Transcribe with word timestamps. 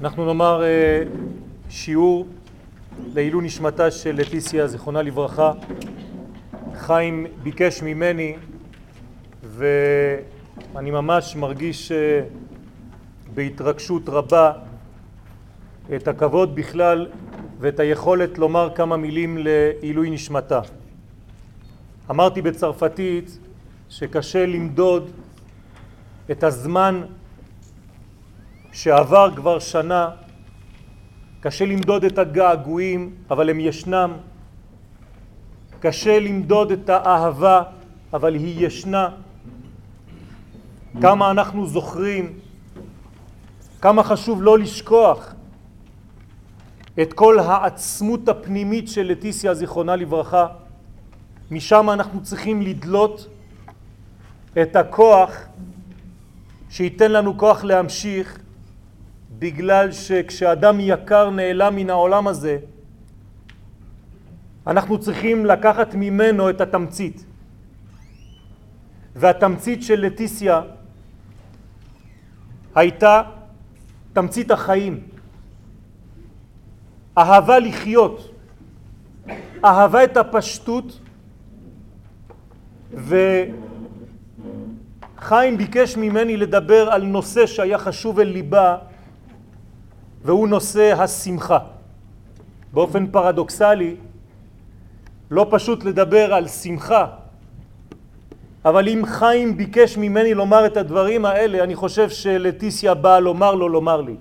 אנחנו 0.00 0.24
נאמר 0.24 0.62
אה, 0.62 1.02
שיעור 1.68 2.26
לעילוי 3.14 3.44
נשמתה 3.44 3.90
של 3.90 4.16
לטיסיה, 4.16 4.66
זיכרונה 4.66 5.02
לברכה. 5.02 5.52
חיים 6.74 7.26
ביקש 7.42 7.82
ממני 7.82 8.36
ואני 9.42 10.90
ממש 10.90 11.36
מרגיש 11.36 11.92
אה, 11.92 12.22
בהתרגשות 13.34 14.08
רבה 14.08 14.52
את 15.96 16.08
הכבוד 16.08 16.54
בכלל 16.54 17.06
ואת 17.58 17.80
היכולת 17.80 18.38
לומר 18.38 18.70
כמה 18.74 18.96
מילים 18.96 19.38
לעילוי 19.38 20.10
נשמתה. 20.10 20.60
אמרתי 22.10 22.42
בצרפתית 22.42 23.38
שקשה 23.88 24.46
למדוד 24.46 25.10
את 26.30 26.44
הזמן 26.44 27.02
שעבר 28.72 29.36
כבר 29.36 29.58
שנה, 29.58 30.10
קשה 31.40 31.64
למדוד 31.66 32.04
את 32.04 32.18
הגעגועים, 32.18 33.14
אבל 33.30 33.50
הם 33.50 33.60
ישנם. 33.60 34.12
קשה 35.80 36.20
למדוד 36.20 36.70
את 36.70 36.88
האהבה, 36.88 37.62
אבל 38.12 38.34
היא 38.34 38.66
ישנה. 38.66 39.08
כמה 41.00 41.30
אנחנו 41.30 41.66
זוכרים, 41.66 42.38
כמה 43.80 44.02
חשוב 44.02 44.42
לא 44.42 44.58
לשכוח 44.58 45.34
את 47.02 47.12
כל 47.12 47.38
העצמות 47.38 48.28
הפנימית 48.28 48.88
של 48.88 49.06
לטיסיה 49.06 49.54
זיכרונה 49.54 49.96
לברכה. 49.96 50.46
משם 51.50 51.90
אנחנו 51.90 52.22
צריכים 52.22 52.62
לדלות 52.62 53.26
את 54.62 54.76
הכוח 54.76 55.30
שייתן 56.70 57.12
לנו 57.12 57.38
כוח 57.38 57.64
להמשיך 57.64 58.38
בגלל 59.38 59.92
שכשאדם 59.92 60.80
יקר 60.80 61.30
נעלם 61.30 61.76
מן 61.76 61.90
העולם 61.90 62.28
הזה, 62.28 62.58
אנחנו 64.66 64.98
צריכים 64.98 65.46
לקחת 65.46 65.94
ממנו 65.94 66.50
את 66.50 66.60
התמצית. 66.60 67.24
והתמצית 69.16 69.82
של 69.82 70.00
לטיסיה 70.00 70.60
הייתה 72.74 73.22
תמצית 74.12 74.50
החיים. 74.50 75.00
אהבה 77.18 77.58
לחיות, 77.58 78.34
אהבה 79.64 80.04
את 80.04 80.16
הפשטות, 80.16 81.00
וחיים 82.94 83.56
ביקש 85.56 85.96
ממני 85.96 86.36
לדבר 86.36 86.88
על 86.90 87.02
נושא 87.02 87.46
שהיה 87.46 87.78
חשוב 87.78 88.20
אל 88.20 88.28
ליבה 88.28 88.76
והוא 90.24 90.48
נושא 90.48 90.94
השמחה. 91.02 91.58
באופן 92.72 93.06
פרדוקסלי, 93.06 93.96
לא 95.30 95.46
פשוט 95.50 95.84
לדבר 95.84 96.34
על 96.34 96.48
שמחה, 96.48 97.06
אבל 98.64 98.88
אם 98.88 99.02
חיים 99.06 99.56
ביקש 99.56 99.96
ממני 99.96 100.34
לומר 100.34 100.66
את 100.66 100.76
הדברים 100.76 101.24
האלה, 101.24 101.64
אני 101.64 101.74
חושב 101.74 102.10
שלטיסיה 102.10 102.94
באה 102.94 103.20
לומר 103.20 103.54
לו 103.54 103.68
לומר 103.68 104.00
לי. 104.00 104.16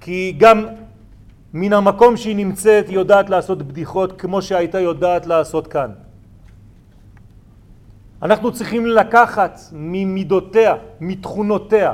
כי 0.00 0.34
גם 0.38 0.66
מן 1.54 1.72
המקום 1.72 2.16
שהיא 2.16 2.36
נמצאת 2.36 2.88
היא 2.88 2.94
יודעת 2.94 3.30
לעשות 3.30 3.62
בדיחות 3.62 4.20
כמו 4.20 4.42
שהייתה 4.42 4.80
יודעת 4.80 5.26
לעשות 5.26 5.66
כאן. 5.66 5.90
אנחנו 8.22 8.52
צריכים 8.52 8.86
לקחת 8.86 9.60
ממידותיה, 9.72 10.74
מתכונותיה, 11.00 11.92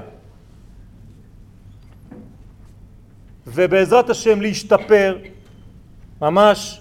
ובעזרת 3.55 4.11
השם 4.11 4.41
להשתפר 4.41 5.19
ממש 6.21 6.81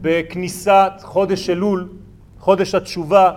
בכניסת 0.00 0.92
חודש 1.02 1.50
אלול, 1.50 1.88
חודש 2.38 2.74
התשובה, 2.74 3.32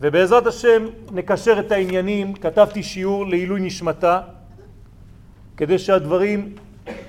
ובעזרת 0.00 0.46
השם 0.46 0.86
נקשר 1.12 1.60
את 1.60 1.72
העניינים, 1.72 2.34
כתבתי 2.34 2.82
שיעור 2.82 3.26
לעילוי 3.26 3.60
נשמתה, 3.60 4.20
כדי 5.56 5.78
שהדברים 5.78 6.54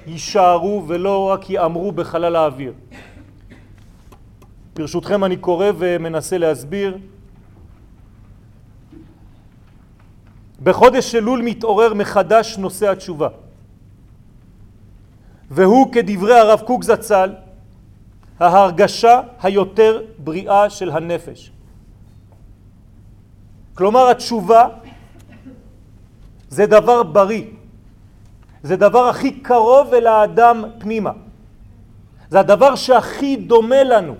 יישארו 0.08 0.86
ולא 0.88 1.30
רק 1.30 1.50
יאמרו 1.50 1.92
בחלל 1.92 2.36
האוויר. 2.36 2.74
ברשותכם 4.76 5.24
אני 5.24 5.38
קורא 5.38 5.66
ומנסה 5.78 6.38
להסביר. 6.38 6.98
בחודש 10.64 11.16
אלול 11.16 11.42
מתעורר 11.42 11.94
מחדש 11.94 12.58
נושא 12.58 12.90
התשובה. 12.92 13.28
והוא 15.52 15.94
כדברי 15.94 16.40
הרב 16.40 16.60
קוק 16.60 16.84
זצ"ל 16.84 17.34
ההרגשה 18.40 19.22
היותר 19.42 20.02
בריאה 20.18 20.70
של 20.70 20.90
הנפש. 20.92 21.52
כלומר 23.74 24.10
התשובה 24.10 24.68
זה 26.50 26.66
דבר 26.66 27.04
בריא, 27.04 27.44
זה 28.64 28.76
דבר 28.76 29.08
הכי 29.08 29.32
קרוב 29.32 29.94
אל 29.94 30.08
האדם 30.08 30.64
פנימה, 30.80 31.12
זה 32.30 32.40
הדבר 32.40 32.76
שהכי 32.76 33.36
דומה 33.36 33.84
לנו. 33.84 34.16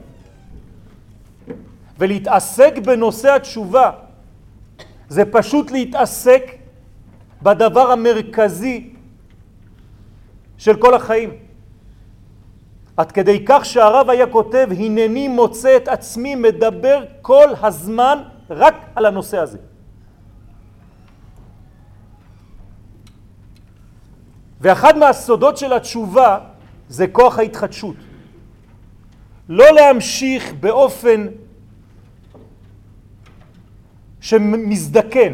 ולהתעסק 2.00 2.74
בנושא 2.78 3.36
התשובה 3.36 3.92
זה 5.10 5.26
פשוט 5.26 5.72
להתעסק 5.72 6.44
בדבר 7.42 7.92
המרכזי 7.92 8.94
של 10.58 10.76
כל 10.78 10.94
החיים. 10.94 11.30
עד 12.98 13.12
כדי 13.12 13.46
כך 13.48 13.66
שהרב 13.66 14.10
היה 14.10 14.28
כותב, 14.28 14.68
הנני 14.78 15.28
מוצא 15.28 15.78
את 15.78 15.88
עצמי 15.88 16.36
מדבר 16.36 17.06
כל 17.22 17.48
הזמן 17.62 18.18
רק 18.50 18.76
על 18.96 19.06
הנושא 19.06 19.38
הזה. 19.38 19.58
ואחד 24.62 24.98
מהסודות 24.98 25.58
של 25.58 25.74
התשובה 25.74 26.40
זה 26.90 27.08
כוח 27.08 27.40
ההתחדשות. 27.40 27.96
לא 29.50 29.66
להמשיך 29.72 30.54
באופן 30.54 31.28
שמזדקן, 34.30 35.34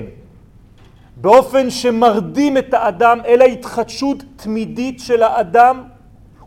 באופן 1.16 1.70
שמרדים 1.70 2.58
את 2.58 2.74
האדם, 2.74 3.20
אלא 3.26 3.44
התחדשות 3.44 4.24
תמידית 4.36 5.00
של 5.00 5.24
האדם, 5.24 5.84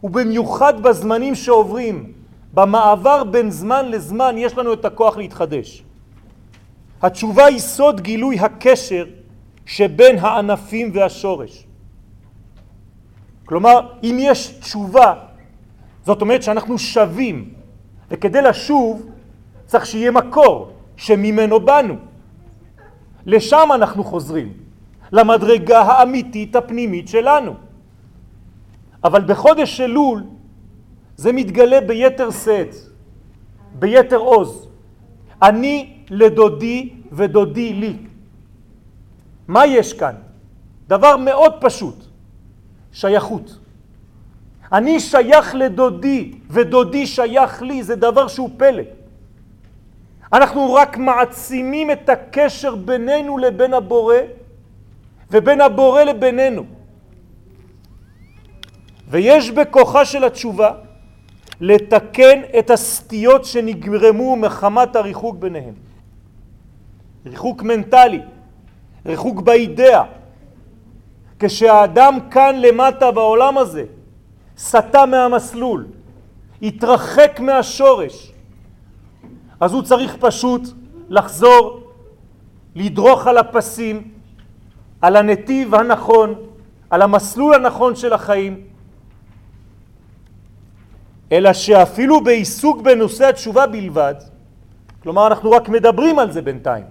ובמיוחד 0.03 0.83
בזמנים 0.83 1.35
שעוברים, 1.35 2.13
במעבר 2.55 3.25
בין 3.25 3.51
זמן 3.51 3.91
לזמן 3.91 4.35
יש 4.39 4.59
לנו 4.59 4.73
את 4.73 4.85
הכוח 4.85 5.17
להתחדש. 5.17 5.83
התשובה 7.03 7.45
היא 7.45 7.59
סוד 7.59 8.01
גילוי 8.01 8.41
הקשר 8.41 9.05
שבין 9.67 10.19
הענפים 10.19 10.91
והשורש. 10.95 11.67
כלומר, 13.45 13.81
אם 14.03 14.17
יש 14.21 14.49
תשובה, 14.61 15.15
זאת 16.07 16.21
אומרת 16.21 16.43
שאנחנו 16.43 16.79
שווים, 16.79 17.51
וכדי 18.11 18.43
לשוב 18.43 19.07
צריך 19.67 19.87
שיהיה 19.87 20.11
מקור 20.11 20.73
שממנו 20.97 21.61
באנו. 21.61 22.08
לשם 23.27 23.69
אנחנו 23.75 24.05
חוזרים, 24.05 24.53
למדרגה 25.13 25.81
האמיתית 25.81 26.57
הפנימית 26.57 27.09
שלנו. 27.09 27.55
אבל 29.05 29.25
בחודש 29.25 29.81
אלול 29.81 30.25
זה 31.17 31.33
מתגלה 31.33 31.81
ביתר 31.81 32.31
שאת, 32.31 32.75
ביתר 33.79 34.17
עוז. 34.17 34.69
אני 35.43 36.03
לדודי 36.11 36.93
ודודי 37.13 37.73
לי. 37.73 37.97
מה 39.49 39.67
יש 39.67 39.93
כאן? 39.93 40.15
דבר 40.89 41.17
מאוד 41.17 41.53
פשוט, 41.61 42.05
שייכות. 42.93 43.59
אני 44.73 45.01
שייך 45.01 45.55
לדודי 45.55 46.33
ודודי 46.51 47.07
שייך 47.07 47.63
לי, 47.63 47.83
זה 47.83 47.97
דבר 47.97 48.29
שהוא 48.29 48.51
פלא. 48.57 48.98
אנחנו 50.33 50.75
רק 50.75 50.97
מעצימים 50.97 51.91
את 51.91 52.09
הקשר 52.09 52.75
בינינו 52.75 53.39
לבין 53.39 53.75
הבורא 53.75 54.17
ובין 55.31 55.61
הבורא 55.61 56.03
לבינינו. 56.03 56.65
ויש 59.09 59.51
בכוחה 59.51 60.05
של 60.05 60.25
התשובה 60.25 60.73
לתקן 61.61 62.41
את 62.59 62.71
הסטיות 62.71 63.45
שנגרמו 63.45 64.37
מחמת 64.37 64.97
הריחוק 64.97 65.37
ביניהם. 65.37 65.75
ריחוק 67.27 67.63
מנטלי, 67.63 68.21
ריחוק 69.07 69.41
באידאה. 69.41 70.05
כשהאדם 71.39 72.19
כאן 72.31 72.57
למטה 72.59 73.11
בעולם 73.11 73.59
הזה 73.59 73.85
סטה 74.59 75.07
מהמסלול, 75.07 75.87
התרחק 76.63 77.41
מהשורש, 77.41 78.33
אז 79.61 79.73
הוא 79.73 79.83
צריך 79.83 80.17
פשוט 80.21 80.63
לחזור 81.09 81.81
לדרוך 82.75 83.27
על 83.27 83.39
הפסים, 83.39 84.09
על 85.01 85.17
הנתיב 85.17 85.75
הנכון, 85.75 86.35
על 86.91 87.03
המסלול 87.03 87.55
הנכון 87.55 87.97
של 87.97 88.13
החיים, 88.13 88.61
אלא 91.33 91.53
שאפילו 91.53 92.21
בעיסוק 92.25 92.83
בנושא 92.83 93.29
התשובה 93.29 93.67
בלבד, 93.67 94.15
כלומר 95.03 95.27
אנחנו 95.27 95.51
רק 95.51 95.69
מדברים 95.69 96.19
על 96.19 96.31
זה 96.33 96.43
בינתיים, 96.43 96.85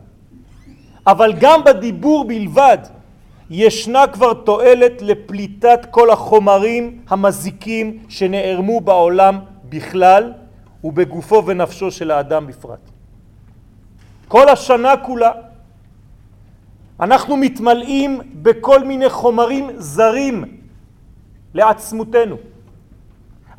אבל 1.08 1.34
גם 1.40 1.64
בדיבור 1.64 2.28
בלבד 2.28 2.78
ישנה 3.50 4.08
כבר 4.08 4.34
תועלת 4.34 5.02
לפליטת 5.02 5.80
כל 5.92 6.10
החומרים 6.10 7.00
המזיקים 7.10 7.98
שנערמו 8.10 8.82
בעולם 8.82 9.40
בכלל 9.70 10.34
ובגופו 10.88 11.44
ונפשו 11.46 11.92
של 11.92 12.12
האדם 12.12 12.48
בפרט. 12.48 12.80
כל 14.28 14.50
השנה 14.50 14.98
כולה 14.98 15.32
אנחנו 17.00 17.38
מתמלאים 17.38 18.22
בכל 18.34 18.84
מיני 18.84 19.10
חומרים 19.10 19.70
זרים 19.78 20.44
לעצמותנו. 21.54 22.36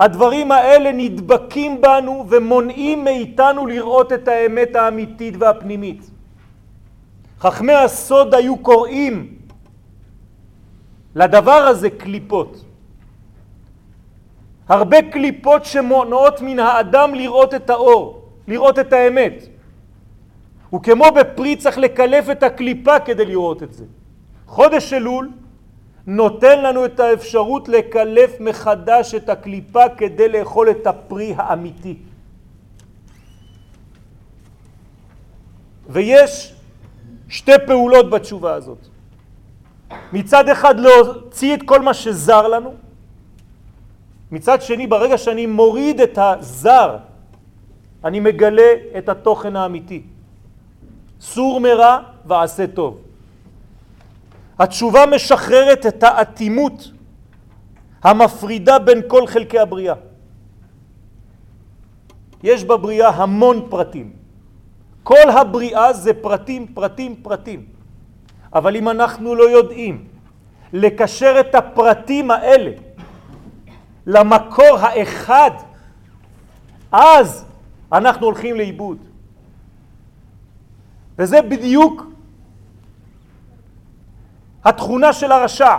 הדברים 0.01 0.53
האלה 0.53 0.93
נדבקים 0.93 1.81
בנו 1.81 2.27
ומונעים 2.29 3.05
מאיתנו 3.05 3.67
לראות 3.67 4.13
את 4.13 4.29
האמת 4.29 4.77
האמיתית 4.77 5.35
והפנימית. 5.39 6.11
חכמי 7.41 7.75
הסוד 7.75 8.35
היו 8.35 8.57
קוראים 8.57 9.35
לדבר 11.15 11.53
הזה 11.53 11.91
קליפות. 11.91 12.65
הרבה 14.69 15.03
קליפות 15.03 15.65
שמונעות 15.65 16.41
מן 16.41 16.59
האדם 16.59 17.15
לראות 17.15 17.55
את 17.55 17.71
האור, 17.71 18.29
לראות 18.49 18.79
את 18.79 18.93
האמת. 18.93 19.43
וכמו 20.75 21.05
בפרי 21.17 21.57
צריך 21.57 21.79
לקלף 21.79 22.31
את 22.31 22.43
הקליפה 22.43 23.01
כדי 23.01 23.25
לראות 23.25 23.63
את 23.63 23.75
זה. 23.75 23.85
חודש 24.47 24.93
אלול 24.93 25.31
נותן 26.07 26.63
לנו 26.63 26.85
את 26.85 27.01
האפשרות 27.01 27.69
לקלף 27.69 28.41
מחדש 28.41 29.15
את 29.15 29.29
הקליפה 29.29 29.89
כדי 29.97 30.29
לאכול 30.29 30.71
את 30.71 30.87
הפרי 30.87 31.35
האמיתי. 31.37 31.97
ויש 35.89 36.55
שתי 37.29 37.53
פעולות 37.67 38.11
בתשובה 38.11 38.55
הזאת. 38.55 38.79
מצד 40.13 40.49
אחד 40.49 40.81
להוציא 40.81 41.55
את 41.55 41.63
כל 41.63 41.83
מה 41.83 41.95
שזר 41.95 42.49
לנו, 42.49 42.75
מצד 44.33 44.63
שני 44.63 44.87
ברגע 44.87 45.19
שאני 45.19 45.47
מוריד 45.47 46.01
את 46.01 46.19
הזר 46.19 46.97
אני 48.05 48.21
מגלה 48.21 48.73
את 48.99 49.09
התוכן 49.09 49.57
האמיתי. 49.57 50.03
סור 51.21 51.61
מרע 51.61 51.99
ועשה 52.27 52.67
טוב. 52.67 52.99
התשובה 54.59 55.07
משחררת 55.07 55.87
את 55.87 56.03
האטימות 56.03 56.91
המפרידה 58.03 58.79
בין 58.79 59.03
כל 59.09 59.27
חלקי 59.27 59.59
הבריאה. 59.59 59.95
יש 62.43 62.65
בבריאה 62.65 63.09
המון 63.09 63.67
פרטים. 63.71 64.13
כל 65.03 65.31
הבריאה 65.31 65.93
זה 65.93 66.15
פרטים, 66.15 66.67
פרטים, 66.75 67.17
פרטים. 67.23 67.67
אבל 68.55 68.77
אם 68.77 68.89
אנחנו 68.89 69.35
לא 69.35 69.51
יודעים 69.51 70.05
לקשר 70.73 71.41
את 71.41 71.55
הפרטים 71.55 72.31
האלה 72.31 72.71
למקור 74.09 74.79
האחד, 74.81 75.51
אז 76.93 77.45
אנחנו 77.93 78.27
הולכים 78.27 78.57
לאיבוד. 78.57 78.99
וזה 81.19 81.43
בדיוק 81.43 82.07
התכונה 84.65 85.13
של 85.13 85.33
הרשע. 85.33 85.77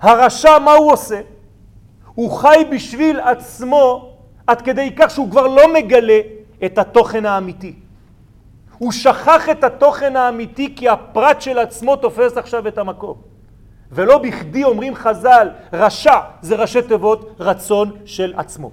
הרשע, 0.00 0.58
מה 0.58 0.72
הוא 0.72 0.92
עושה? 0.92 1.20
הוא 2.14 2.30
חי 2.30 2.64
בשביל 2.72 3.20
עצמו 3.20 4.14
עד 4.46 4.62
כדי 4.62 4.94
כך 4.96 5.10
שהוא 5.10 5.30
כבר 5.30 5.46
לא 5.46 5.74
מגלה 5.74 6.20
את 6.64 6.78
התוכן 6.78 7.26
האמיתי. 7.26 7.74
הוא 8.78 8.92
שכח 8.92 9.48
את 9.50 9.64
התוכן 9.64 10.16
האמיתי 10.16 10.74
כי 10.76 10.88
הפרט 10.88 11.40
של 11.40 11.58
עצמו 11.58 11.96
תופס 11.96 12.36
עכשיו 12.36 12.68
את 12.68 12.78
המקום. 12.78 13.37
ולא 13.92 14.18
בכדי 14.18 14.64
אומרים 14.64 14.94
חז"ל, 14.94 15.48
רשע 15.72 16.18
זה 16.42 16.56
ראשי 16.56 16.82
תיבות 16.82 17.36
רצון 17.40 17.92
של 18.04 18.34
עצמו. 18.36 18.70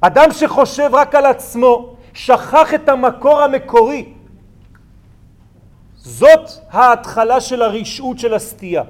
אדם 0.00 0.32
שחושב 0.32 0.90
רק 0.92 1.14
על 1.14 1.26
עצמו, 1.26 1.96
שכח 2.14 2.74
את 2.74 2.88
המקור 2.88 3.42
המקורי. 3.42 4.12
זאת 5.96 6.50
ההתחלה 6.70 7.40
של 7.40 7.62
הרשעות 7.62 8.18
של 8.18 8.34
הסטייה. 8.34 8.82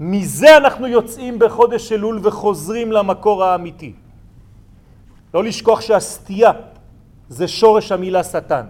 מזה 0.00 0.56
אנחנו 0.56 0.86
יוצאים 0.86 1.38
בחודש 1.38 1.92
אלול 1.92 2.20
וחוזרים 2.22 2.92
למקור 2.92 3.44
האמיתי. 3.44 3.92
לא 5.34 5.44
לשכוח 5.44 5.80
שהסטייה 5.80 6.50
זה 7.28 7.48
שורש 7.48 7.92
המילה 7.92 8.24
שטן. 8.24 8.66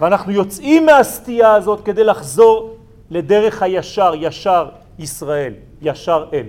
ואנחנו 0.00 0.32
יוצאים 0.32 0.86
מהסטייה 0.86 1.54
הזאת 1.54 1.84
כדי 1.84 2.04
לחזור 2.04 2.75
לדרך 3.10 3.62
הישר, 3.62 4.12
ישר 4.16 4.68
ישראל, 4.98 5.54
ישר 5.82 6.26
אל. 6.32 6.46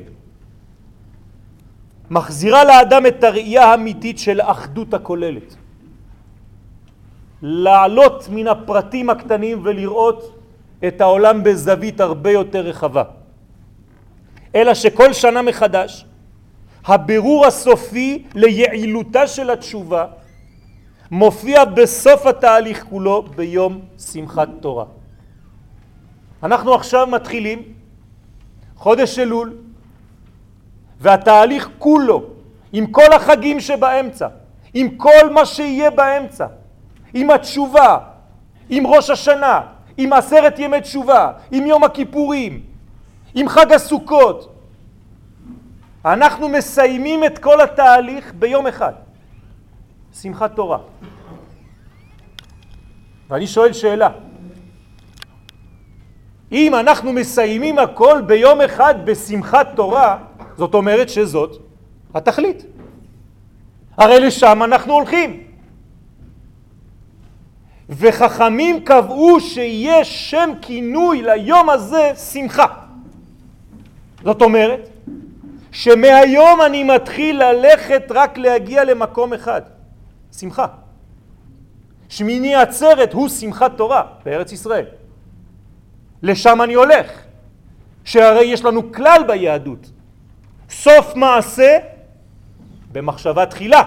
מחזירה 2.09 2.63
לאדם 2.63 3.05
את 3.05 3.23
הראייה 3.23 3.65
האמיתית 3.65 4.19
של 4.19 4.41
האחדות 4.41 4.93
הכוללת. 4.93 5.55
לעלות 7.41 8.27
מן 8.29 8.47
הפרטים 8.47 9.09
הקטנים 9.09 9.59
ולראות 9.63 10.39
את 10.87 11.01
העולם 11.01 11.43
בזווית 11.43 12.01
הרבה 12.01 12.31
יותר 12.31 12.59
רחבה. 12.59 13.03
אלא 14.55 14.73
שכל 14.73 15.13
שנה 15.13 15.41
מחדש 15.41 16.05
הבירור 16.85 17.45
הסופי 17.45 18.23
ליעילותה 18.35 19.27
של 19.27 19.49
התשובה 19.49 20.05
מופיע 21.11 21.65
בסוף 21.65 22.25
התהליך 22.25 22.83
כולו 22.89 23.23
ביום 23.35 23.81
שמחת 24.11 24.49
תורה. 24.59 24.85
אנחנו 26.47 26.73
עכשיו 26.73 27.07
מתחילים 27.07 27.63
חודש 28.75 29.19
אלול 29.19 29.57
והתהליך 30.99 31.69
כולו 31.77 32.23
עם 32.73 32.87
כל 32.87 33.13
החגים 33.15 33.59
שבאמצע, 33.59 34.27
עם 34.73 34.97
כל 34.97 35.29
מה 35.31 35.45
שיהיה 35.45 35.91
באמצע, 35.91 36.47
עם 37.13 37.31
התשובה, 37.31 37.97
עם 38.69 38.87
ראש 38.87 39.09
השנה, 39.09 39.61
עם 39.97 40.13
עשרת 40.13 40.59
ימי 40.59 40.81
תשובה, 40.81 41.31
עם 41.51 41.65
יום 41.65 41.83
הכיפורים, 41.83 42.61
עם 43.35 43.49
חג 43.49 43.71
הסוכות. 43.71 44.55
אנחנו 46.05 46.49
מסיימים 46.49 47.23
את 47.23 47.37
כל 47.37 47.61
התהליך 47.61 48.33
ביום 48.39 48.67
אחד, 48.67 48.93
שמחת 50.21 50.55
תורה. 50.55 50.79
ואני 53.29 53.47
שואל 53.47 53.73
שאלה, 53.73 54.09
אם 56.51 56.75
אנחנו 56.75 57.13
מסיימים 57.13 57.79
הכל 57.79 58.21
ביום 58.25 58.61
אחד 58.61 58.95
בשמחת 59.05 59.67
תורה, 59.75 60.17
זאת 60.57 60.73
אומרת 60.73 61.09
שזאת 61.09 61.61
התכלית. 62.13 62.65
הרי 63.97 64.19
לשם 64.19 64.63
אנחנו 64.63 64.93
הולכים. 64.93 65.43
וחכמים 67.89 68.83
קבעו 68.83 69.39
שיש 69.39 70.31
שם 70.31 70.49
כינוי 70.61 71.21
ליום 71.21 71.69
הזה 71.69 72.11
שמחה. 72.31 72.65
זאת 74.23 74.41
אומרת 74.41 74.89
שמהיום 75.71 76.61
אני 76.61 76.83
מתחיל 76.83 77.43
ללכת 77.43 78.03
רק 78.09 78.37
להגיע 78.37 78.83
למקום 78.83 79.33
אחד, 79.33 79.61
שמחה. 80.39 80.65
שמיני 82.09 82.55
עצרת 82.55 83.13
הוא 83.13 83.29
שמחת 83.29 83.77
תורה 83.77 84.03
בארץ 84.25 84.51
ישראל. 84.51 84.85
לשם 86.23 86.61
אני 86.61 86.73
הולך, 86.73 87.11
שהרי 88.03 88.45
יש 88.45 88.65
לנו 88.65 88.91
כלל 88.91 89.23
ביהדות, 89.27 89.91
סוף 90.69 91.15
מעשה 91.15 91.77
במחשבה 92.91 93.45
תחילה. 93.45 93.83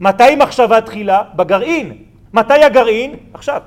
מתי 0.00 0.36
מחשבה 0.36 0.80
תחילה? 0.80 1.22
בגרעין. 1.36 2.04
מתי 2.32 2.64
הגרעין? 2.64 3.16
עכשיו. 3.34 3.62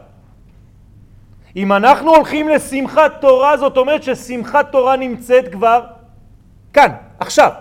אם 1.55 1.73
אנחנו 1.73 2.15
הולכים 2.15 2.49
לשמחת 2.49 3.11
תורה, 3.21 3.57
זאת 3.57 3.77
אומרת 3.77 4.03
ששמחת 4.03 4.71
תורה 4.71 4.95
נמצאת 4.95 5.51
כבר 5.51 5.81
כאן, 6.73 6.91
עכשיו. 7.19 7.51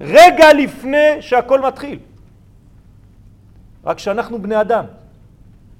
רגע 0.00 0.52
לפני 0.52 1.16
שהכל 1.20 1.60
מתחיל. 1.60 1.98
רק 3.84 3.98
שאנחנו 3.98 4.42
בני 4.42 4.60
אדם. 4.60 4.84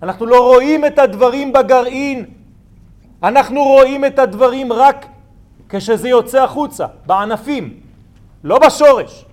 אנחנו 0.03 0.27
לא 0.27 0.53
רואים 0.53 0.85
את 0.85 0.99
הדברים 0.99 1.53
בגרעין, 1.53 2.25
אנחנו 3.23 3.65
רואים 3.65 4.05
את 4.05 4.19
הדברים 4.19 4.73
רק 4.73 5.07
כשזה 5.69 6.09
יוצא 6.09 6.43
החוצה, 6.43 6.87
בענפים, 7.07 7.81
לא 8.45 8.59
בשורש. 8.59 9.25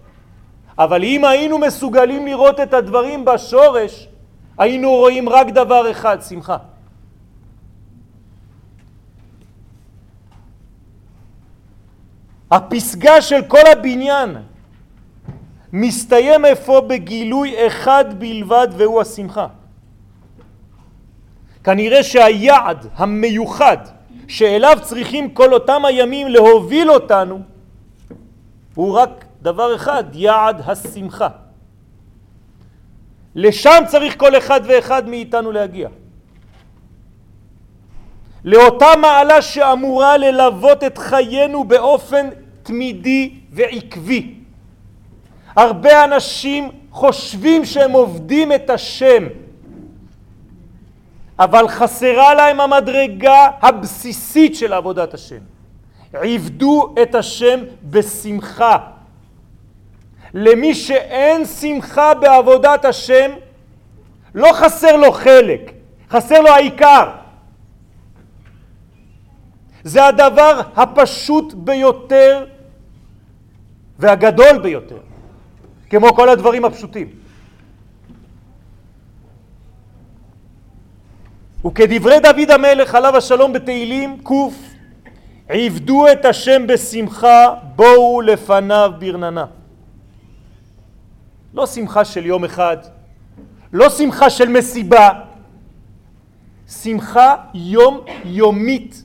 אבל 0.77 1.03
אם 1.03 1.25
היינו 1.25 1.57
מסוגלים 1.57 2.25
לראות 2.25 2.59
את 2.59 2.73
הדברים 2.73 3.25
בשורש, 3.25 4.07
היינו 4.57 4.91
רואים 4.91 5.29
רק 5.29 5.47
דבר 5.47 5.91
אחד, 5.91 6.17
שמחה. 6.21 6.57
הפסגה 12.51 13.21
של 13.21 13.41
כל 13.47 13.65
הבניין 13.71 14.37
מסתיים 15.73 16.45
איפה 16.45 16.81
בגילוי 16.81 17.67
אחד 17.67 18.19
בלבד 18.19 18.67
והוא 18.77 19.01
השמחה. 19.01 19.47
כנראה 21.63 22.03
שהיעד 22.03 22.87
המיוחד 22.95 23.77
שאליו 24.27 24.77
צריכים 24.81 25.29
כל 25.33 25.53
אותם 25.53 25.85
הימים 25.85 26.27
להוביל 26.27 26.91
אותנו 26.91 27.39
הוא 28.75 28.97
רק 28.97 29.25
דבר 29.41 29.75
אחד, 29.75 30.03
יעד 30.13 30.61
השמחה. 30.65 31.27
לשם 33.35 33.83
צריך 33.87 34.19
כל 34.19 34.37
אחד 34.37 34.61
ואחד 34.63 35.09
מאיתנו 35.09 35.51
להגיע. 35.51 35.89
לאותה 38.43 38.87
מעלה 39.01 39.41
שאמורה 39.41 40.17
ללוות 40.17 40.83
את 40.83 40.97
חיינו 40.97 41.63
באופן 41.63 42.29
תמידי 42.63 43.33
ועקבי. 43.51 44.33
הרבה 45.55 46.03
אנשים 46.03 46.71
חושבים 46.91 47.65
שהם 47.65 47.91
עובדים 47.91 48.51
את 48.51 48.69
השם, 48.69 49.23
אבל 51.39 51.67
חסרה 51.67 52.33
להם 52.33 52.59
המדרגה 52.59 53.47
הבסיסית 53.61 54.55
של 54.55 54.73
עבודת 54.73 55.13
השם. 55.13 55.39
עבדו 56.13 56.95
את 57.01 57.15
השם 57.15 57.59
בשמחה. 57.83 58.77
למי 60.33 60.75
שאין 60.75 61.45
שמחה 61.45 62.13
בעבודת 62.13 62.85
השם, 62.85 63.31
לא 64.35 64.49
חסר 64.53 64.95
לו 64.95 65.11
חלק, 65.11 65.71
חסר 66.09 66.41
לו 66.41 66.49
העיקר. 66.49 67.09
זה 69.83 70.05
הדבר 70.05 70.61
הפשוט 70.75 71.53
ביותר 71.53 72.45
והגדול 73.99 74.57
ביותר, 74.57 74.97
כמו 75.89 76.15
כל 76.15 76.29
הדברים 76.29 76.65
הפשוטים. 76.65 77.22
וכדברי 81.65 82.19
דוד 82.19 82.51
המלך 82.51 82.95
עליו 82.95 83.17
השלום 83.17 83.53
בתהילים 83.53 84.23
ק' 84.23 84.31
עבדו 85.49 86.11
את 86.11 86.25
השם 86.25 86.67
בשמחה 86.67 87.53
בואו 87.75 88.21
לפניו 88.21 88.91
ברננה. 88.99 89.45
לא 91.53 91.65
שמחה 91.65 92.05
של 92.05 92.25
יום 92.25 92.45
אחד, 92.45 92.77
לא 93.73 93.89
שמחה 93.89 94.29
של 94.29 94.49
מסיבה, 94.49 95.09
שמחה 96.67 97.35
יום 97.53 97.99
יומית, 98.25 99.03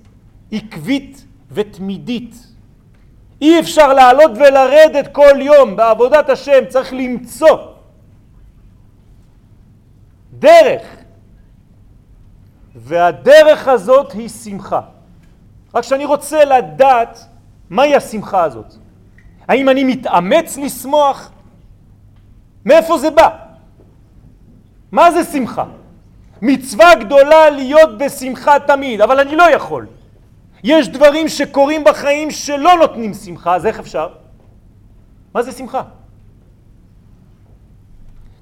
עקבית 0.52 1.24
ותמידית. 1.52 2.34
אי 3.40 3.60
אפשר 3.60 3.92
לעלות 3.92 4.30
ולרדת 4.30 5.08
כל 5.12 5.40
יום 5.40 5.76
בעבודת 5.76 6.28
השם, 6.28 6.64
צריך 6.68 6.92
למצוא 6.92 7.58
דרך. 10.32 10.97
והדרך 12.78 13.68
הזאת 13.68 14.12
היא 14.12 14.28
שמחה. 14.28 14.80
רק 15.74 15.82
שאני 15.84 16.04
רוצה 16.04 16.44
לדעת 16.44 17.24
מהי 17.70 17.96
השמחה 17.96 18.44
הזאת. 18.44 18.74
האם 19.48 19.68
אני 19.68 19.84
מתאמץ 19.84 20.56
לשמוח? 20.56 21.30
מאיפה 22.64 22.98
זה 22.98 23.10
בא? 23.10 23.28
מה 24.92 25.10
זה 25.10 25.24
שמחה? 25.24 25.64
מצווה 26.42 26.94
גדולה 26.94 27.50
להיות 27.50 27.98
בשמחה 27.98 28.60
תמיד, 28.66 29.00
אבל 29.00 29.20
אני 29.20 29.36
לא 29.36 29.50
יכול. 29.50 29.86
יש 30.64 30.88
דברים 30.88 31.28
שקורים 31.28 31.84
בחיים 31.84 32.30
שלא 32.30 32.74
נותנים 32.80 33.14
שמחה, 33.14 33.54
אז 33.54 33.66
איך 33.66 33.78
אפשר? 33.78 34.08
מה 35.34 35.42
זה 35.42 35.52
שמחה? 35.52 35.82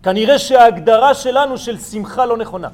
כנראה 0.03 0.39
שההגדרה 0.39 1.15
שלנו 1.15 1.59
של 1.59 1.79
שמחה 1.79 2.27
לא 2.27 2.37
נכונה. 2.37 2.69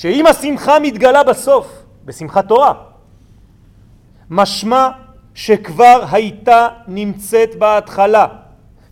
שאם 0.00 0.26
השמחה 0.26 0.78
מתגלה 0.78 1.22
בסוף, 1.22 1.82
בשמחת 2.04 2.48
תורה, 2.48 2.72
משמע 4.30 4.88
שכבר 5.34 6.04
הייתה 6.10 6.68
נמצאת 6.88 7.54
בהתחלה, 7.58 8.26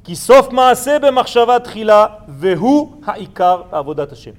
כי 0.04 0.16
סוף 0.16 0.52
מעשה 0.52 0.98
במחשבה 0.98 1.58
תחילה, 1.58 2.06
והוא 2.28 2.92
העיקר 3.06 3.62
בעבודת 3.70 4.12
השם. 4.12 4.30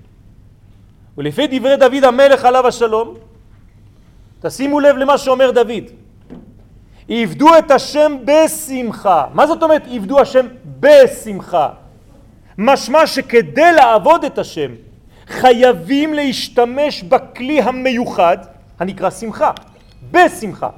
ולפי 1.17 1.59
דברי 1.59 1.77
דוד 1.77 2.03
המלך 2.03 2.45
עליו 2.45 2.67
השלום, 2.67 3.13
תשימו 4.41 4.79
לב 4.79 4.95
למה 4.95 5.17
שאומר 5.17 5.51
דוד, 5.51 5.83
עבדו 7.09 7.57
את 7.57 7.71
השם 7.71 8.17
בשמחה. 8.25 9.25
מה 9.33 9.47
זאת 9.47 9.63
אומרת 9.63 9.83
עבדו 9.89 10.19
השם 10.19 10.47
בשמחה? 10.79 11.69
משמע 12.57 13.07
שכדי 13.07 13.71
לעבוד 13.71 14.25
את 14.25 14.37
השם 14.37 14.71
חייבים 15.29 16.13
להשתמש 16.13 17.03
בכלי 17.03 17.61
המיוחד 17.61 18.37
הנקרא 18.79 19.09
שמחה, 19.09 19.51
בשמחה. 20.11 20.69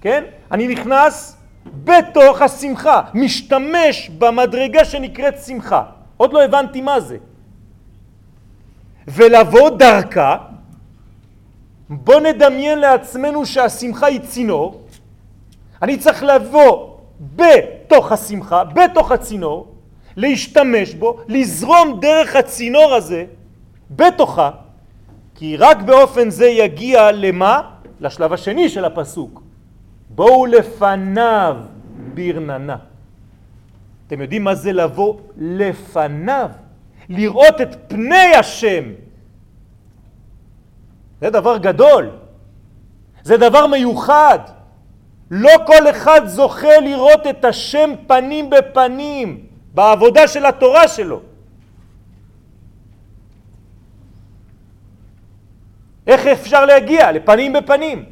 כן? 0.00 0.24
אני 0.50 0.68
נכנס 0.68 1.36
בתוך 1.84 2.42
השמחה, 2.42 3.00
משתמש 3.14 4.10
במדרגה 4.18 4.84
שנקראת 4.84 5.38
שמחה. 5.38 5.82
עוד 6.16 6.32
לא 6.32 6.44
הבנתי 6.44 6.80
מה 6.80 7.00
זה. 7.00 7.16
ולבוא 9.08 9.70
דרכה, 9.70 10.36
בוא 11.90 12.20
נדמיין 12.20 12.78
לעצמנו 12.78 13.46
שהשמחה 13.46 14.06
היא 14.06 14.20
צינור, 14.20 14.82
אני 15.82 15.96
צריך 15.96 16.22
לבוא 16.22 16.96
בתוך 17.20 18.12
השמחה, 18.12 18.64
בתוך 18.64 19.12
הצינור, 19.12 19.74
להשתמש 20.16 20.94
בו, 20.94 21.20
לזרום 21.28 22.00
דרך 22.00 22.36
הצינור 22.36 22.94
הזה 22.94 23.24
בתוכה, 23.90 24.50
כי 25.34 25.56
רק 25.56 25.82
באופן 25.82 26.30
זה 26.30 26.46
יגיע 26.46 27.12
למה? 27.12 27.62
לשלב 28.00 28.32
השני 28.32 28.68
של 28.68 28.84
הפסוק. 28.84 29.42
בואו 30.10 30.46
לפניו 30.46 31.56
ברננה. 32.14 32.76
אתם 34.06 34.20
יודעים 34.20 34.44
מה 34.44 34.54
זה 34.54 34.72
לבוא 34.72 35.14
לפניו? 35.36 36.50
לראות 37.08 37.60
את 37.60 37.76
פני 37.88 38.34
השם. 38.38 38.84
זה 41.20 41.30
דבר 41.30 41.56
גדול. 41.56 42.10
זה 43.22 43.36
דבר 43.36 43.66
מיוחד. 43.66 44.38
לא 45.30 45.52
כל 45.66 45.90
אחד 45.90 46.20
זוכה 46.26 46.80
לראות 46.80 47.26
את 47.30 47.44
השם 47.44 47.90
פנים 48.06 48.50
בפנים 48.50 49.46
בעבודה 49.74 50.28
של 50.28 50.46
התורה 50.46 50.88
שלו. 50.88 51.20
איך 56.06 56.26
אפשר 56.26 56.64
להגיע? 56.64 57.12
לפנים 57.12 57.52
בפנים. 57.52 58.04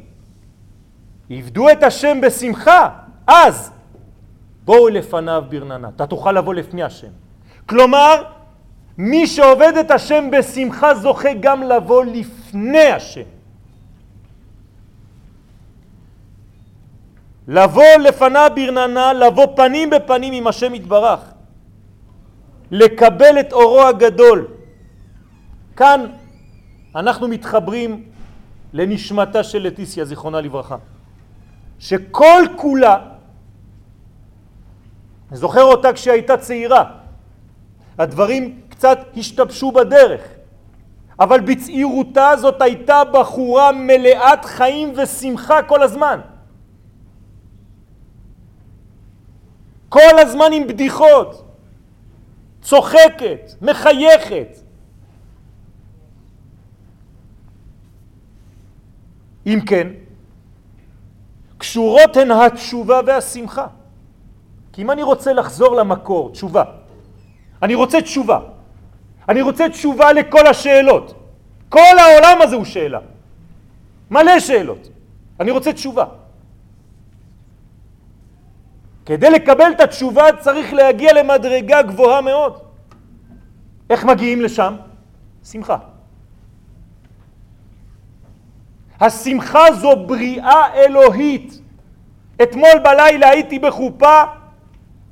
עבדו 1.29 1.69
את 1.69 1.83
השם 1.83 2.21
בשמחה, 2.21 2.89
אז 3.27 3.71
בואו 4.65 4.89
לפניו 4.89 5.43
ברננה. 5.49 5.89
אתה 5.95 6.07
תוכל 6.07 6.31
לבוא 6.31 6.53
לפני 6.53 6.83
השם. 6.83 7.11
כלומר, 7.65 8.23
מי 8.97 9.27
שעובד 9.27 9.73
את 9.79 9.91
השם 9.91 10.31
בשמחה 10.31 10.95
זוכה 10.95 11.33
גם 11.39 11.63
לבוא 11.63 12.05
לפני 12.05 12.87
השם. 12.87 13.29
לבוא 17.47 17.97
לפניו 17.99 18.51
ברננה, 18.55 19.13
לבוא 19.13 19.45
פנים 19.55 19.89
בפנים 19.89 20.33
עם 20.33 20.47
השם 20.47 20.75
יתברך. 20.75 21.19
לקבל 22.71 23.39
את 23.39 23.53
אורו 23.53 23.83
הגדול. 23.83 24.47
כאן 25.77 26.05
אנחנו 26.95 27.27
מתחברים 27.27 28.03
לנשמתה 28.73 29.43
של 29.43 29.67
לטיסיה, 29.67 30.05
זיכרונה 30.05 30.41
לברכה, 30.41 30.77
שכל 31.79 32.43
כולה, 32.55 32.97
זוכר 35.31 35.63
אותה 35.63 35.93
כשהייתה 35.93 36.37
צעירה, 36.37 36.91
הדברים 37.97 38.61
קצת 38.69 38.99
השתבשו 39.17 39.71
בדרך, 39.71 40.21
אבל 41.19 41.39
בצעירותה 41.39 42.31
זאת 42.37 42.61
הייתה 42.61 43.03
בחורה 43.03 43.71
מלאת 43.71 44.45
חיים 44.45 44.93
ושמחה 44.95 45.63
כל 45.63 45.83
הזמן. 45.83 46.19
כל 49.89 50.19
הזמן 50.19 50.53
עם 50.53 50.67
בדיחות, 50.67 51.45
צוחקת, 52.61 53.51
מחייכת. 53.61 54.68
אם 59.45 59.59
כן, 59.65 59.87
קשורות 61.57 62.17
הן 62.17 62.31
התשובה 62.31 62.99
והשמחה. 63.05 63.67
כי 64.73 64.81
אם 64.81 64.91
אני 64.91 65.03
רוצה 65.03 65.33
לחזור 65.33 65.75
למקור, 65.75 66.29
תשובה, 66.31 66.63
אני 67.63 67.75
רוצה 67.75 68.01
תשובה, 68.01 68.39
אני 69.29 69.41
רוצה 69.41 69.69
תשובה 69.69 70.13
לכל 70.13 70.47
השאלות. 70.47 71.13
כל 71.69 71.95
העולם 71.99 72.41
הזה 72.41 72.55
הוא 72.55 72.65
שאלה. 72.65 72.99
מלא 74.11 74.39
שאלות. 74.39 74.89
אני 75.39 75.51
רוצה 75.51 75.73
תשובה. 75.73 76.05
כדי 79.05 79.29
לקבל 79.29 79.71
את 79.75 79.79
התשובה 79.79 80.23
צריך 80.39 80.73
להגיע 80.73 81.13
למדרגה 81.13 81.81
גבוהה 81.81 82.21
מאוד. 82.21 82.59
איך 83.89 84.05
מגיעים 84.05 84.41
לשם? 84.41 84.75
שמחה. 85.43 85.77
השמחה 88.99 89.73
זו 89.73 89.95
בריאה 89.95 90.73
אלוהית. 90.73 91.61
אתמול 92.43 92.79
בלילה 92.83 93.29
הייתי 93.29 93.59
בחופה 93.59 94.23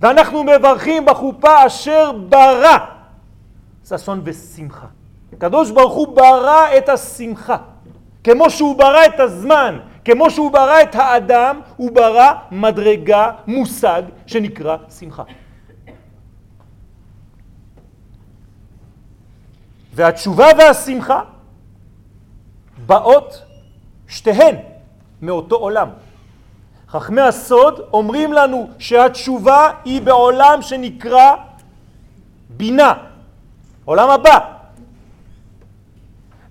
ואנחנו 0.01 0.43
מברכים 0.43 1.05
בחופה 1.05 1.67
אשר 1.67 2.11
ברא 2.11 2.77
ששון 3.85 4.21
ושמחה. 4.23 4.87
הקדוש 5.33 5.71
ברוך 5.71 5.93
הוא 5.93 6.15
ברא 6.15 6.77
את 6.77 6.89
השמחה. 6.89 7.57
כמו 8.23 8.49
שהוא 8.49 8.77
ברא 8.77 9.05
את 9.05 9.19
הזמן, 9.19 9.79
כמו 10.05 10.31
שהוא 10.31 10.51
ברא 10.51 10.81
את 10.81 10.95
האדם, 10.95 11.61
הוא 11.77 11.91
ברא 11.91 12.31
מדרגה, 12.51 13.31
מושג, 13.47 14.01
שנקרא 14.25 14.77
שמחה. 14.99 15.23
והתשובה 19.93 20.45
והשמחה 20.57 21.21
באות 22.85 23.46
שתיהן 24.07 24.55
מאותו 25.21 25.55
עולם. 25.55 25.89
חכמי 26.89 27.21
הסוד 27.21 27.79
אומרים 27.93 28.33
לנו 28.33 28.69
שהתשובה 28.79 29.71
היא 29.85 30.01
בעולם 30.01 30.61
שנקרא 30.61 31.35
בינה, 32.49 32.93
עולם 33.85 34.09
הבא. 34.09 34.39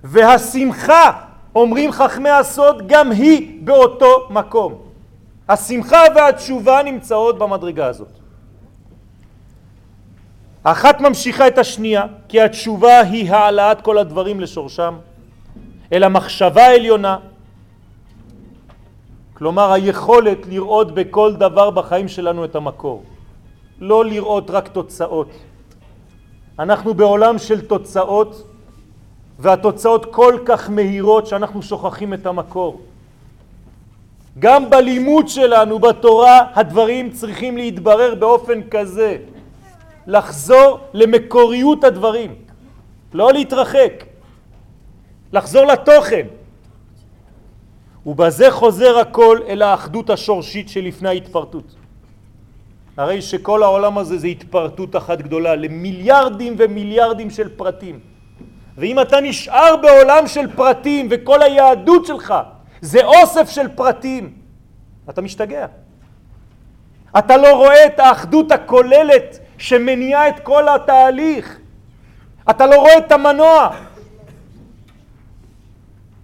והשמחה, 0.04 1.12
אומרים 1.54 1.92
חכמי 1.92 2.30
הסוד, 2.30 2.82
גם 2.86 3.12
היא 3.12 3.64
באותו 3.64 4.28
מקום. 4.30 4.75
השמחה 5.48 6.00
והתשובה 6.14 6.82
נמצאות 6.82 7.38
במדרגה 7.38 7.86
הזאת. 7.86 8.08
אחת 10.62 11.00
ממשיכה 11.00 11.48
את 11.48 11.58
השנייה, 11.58 12.04
כי 12.28 12.40
התשובה 12.40 13.00
היא 13.00 13.30
העלאת 13.30 13.80
כל 13.80 13.98
הדברים 13.98 14.40
לשורשם, 14.40 14.98
אל 15.92 16.02
המחשבה 16.02 16.66
העליונה, 16.66 17.18
כלומר 19.38 19.73
היכולת 19.73 20.47
לראות 20.47 20.95
בכל 20.95 21.35
דבר 21.37 21.71
בחיים 21.71 22.09
שלנו 22.09 22.45
את 22.45 22.57
המקור, 22.57 23.02
לא 23.81 24.05
לראות 24.05 24.50
רק 24.50 24.69
תוצאות. 24.69 25.28
אנחנו 26.59 26.95
בעולם 26.95 27.38
של 27.38 27.66
תוצאות 27.66 28.47
והתוצאות 29.38 30.07
כל 30.14 30.38
כך 30.45 30.71
מהירות 30.71 31.26
שאנחנו 31.26 31.62
שוכחים 31.62 32.14
את 32.14 32.26
המקור. 32.26 32.81
גם 34.38 34.71
בלימוד 34.71 35.28
שלנו 35.28 35.78
בתורה 35.78 36.40
הדברים 36.55 37.11
צריכים 37.11 37.57
להתברר 37.57 38.14
באופן 38.14 38.61
כזה, 38.71 39.16
לחזור 40.07 40.78
למקוריות 40.95 41.85
הדברים, 41.85 42.35
לא 43.12 43.33
להתרחק, 43.33 44.05
לחזור 45.33 45.64
לתוכן. 45.64 46.26
ובזה 48.06 48.50
חוזר 48.50 48.98
הכל 48.98 49.38
אל 49.48 49.62
האחדות 49.62 50.10
השורשית 50.10 50.68
שלפני 50.68 51.08
ההתפרטות. 51.08 51.75
הרי 52.96 53.22
שכל 53.22 53.62
העולם 53.62 53.98
הזה 53.98 54.18
זה 54.18 54.26
התפרטות 54.26 54.96
אחת 54.96 55.22
גדולה 55.22 55.54
למיליארדים 55.54 56.54
ומיליארדים 56.58 57.30
של 57.30 57.48
פרטים. 57.48 58.00
ואם 58.78 59.00
אתה 59.00 59.20
נשאר 59.20 59.76
בעולם 59.82 60.26
של 60.26 60.56
פרטים 60.56 61.08
וכל 61.10 61.42
היהדות 61.42 62.06
שלך 62.06 62.34
זה 62.80 63.04
אוסף 63.04 63.50
של 63.50 63.69
פרטים, 63.69 64.32
אתה 65.10 65.23
משתגע. 65.23 65.66
אתה 67.19 67.36
לא 67.36 67.56
רואה 67.56 67.86
את 67.86 68.00
האחדות 68.00 68.52
הכוללת 68.52 69.38
שמניעה 69.58 70.28
את 70.28 70.40
כל 70.40 70.69
התהליך. 70.69 71.58
אתה 72.50 72.66
לא 72.66 72.76
רואה 72.76 72.99
את 72.99 73.12
המנוע. 73.12 73.71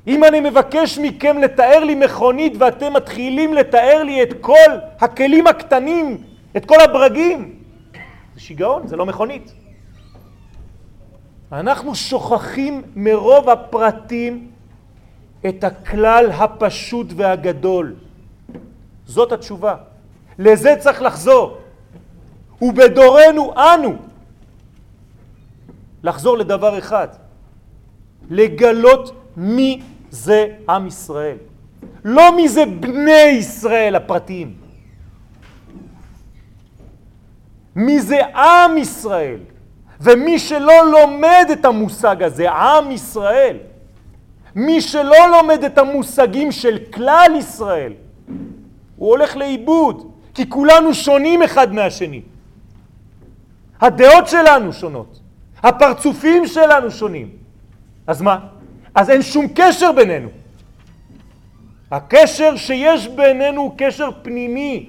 אם 0.07 0.25
אני 0.25 0.41
מבקש 0.41 0.99
מכם 0.99 1.39
לתאר 1.39 1.85
לי 1.85 1.95
מכונית 1.95 2.53
ואתם 2.59 2.93
מתחילים 2.93 3.55
לתאר 3.55 4.03
לי 4.03 4.23
את 4.23 4.29
כל 4.41 4.71
הכלים 5.01 5.47
הקטנים, 5.47 6.23
את 6.57 6.65
כל 6.65 6.81
הברגים, 6.81 7.55
זה 8.35 8.41
שיגעון, 8.41 8.87
זה 8.87 8.97
לא 8.97 9.07
מכונית. 9.07 9.53
אנחנו 11.53 11.95
שוכחים 11.95 12.83
מרוב 12.97 13.51
הפרטים 13.51 14.51
את 15.49 15.65
הכלל 15.65 16.31
הפשוט 16.31 17.07
והגדול. 17.17 17.95
זאת 19.07 19.33
התשובה. 19.33 19.75
לזה 20.39 20.75
צריך 20.79 21.03
לחזור. 21.03 21.59
ובדורנו 22.63 23.53
אנו 23.57 23.97
לחזור 26.03 26.39
לדבר 26.39 26.79
אחד, 26.79 27.09
לגלות 28.31 29.15
מי 29.37 29.83
זה 30.13 30.47
עם 30.69 30.87
ישראל. 30.87 31.37
לא 32.05 32.37
מי 32.37 32.49
זה 32.49 32.67
בני 32.67 33.39
ישראל 33.39 33.97
הפרטיים. 33.97 34.55
מי 37.77 38.01
זה 38.01 38.27
עם 38.27 38.79
ישראל. 38.79 39.41
ומי 40.01 40.39
שלא 40.39 40.91
לומד 40.91 41.47
את 41.53 41.65
המושג 41.65 42.23
הזה, 42.23 42.51
עם 42.51 42.91
ישראל, 42.91 43.57
מי 44.55 44.81
שלא 44.81 45.31
לומד 45.31 45.65
את 45.65 45.79
המושגים 45.79 46.53
של 46.53 46.79
כלל 46.93 47.33
ישראל, 47.39 47.93
הוא 48.97 49.09
הולך 49.09 49.37
לאיבוד, 49.37 50.13
כי 50.35 50.49
כולנו 50.49 50.95
שונים 50.95 51.43
אחד 51.43 51.73
מהשני. 51.73 52.23
הדעות 53.81 54.29
שלנו 54.29 54.73
שונות, 54.73 55.21
הפרצופים 55.63 56.47
שלנו 56.47 56.91
שונים. 56.91 57.31
אז 58.07 58.23
מה? 58.23 58.52
אז 58.95 59.11
אין 59.11 59.23
שום 59.23 59.47
קשר 59.55 59.93
בינינו. 59.93 60.29
הקשר 61.91 62.57
שיש 62.57 63.09
בינינו 63.09 63.61
הוא 63.63 63.75
קשר 63.77 64.09
פנימי, 64.23 64.87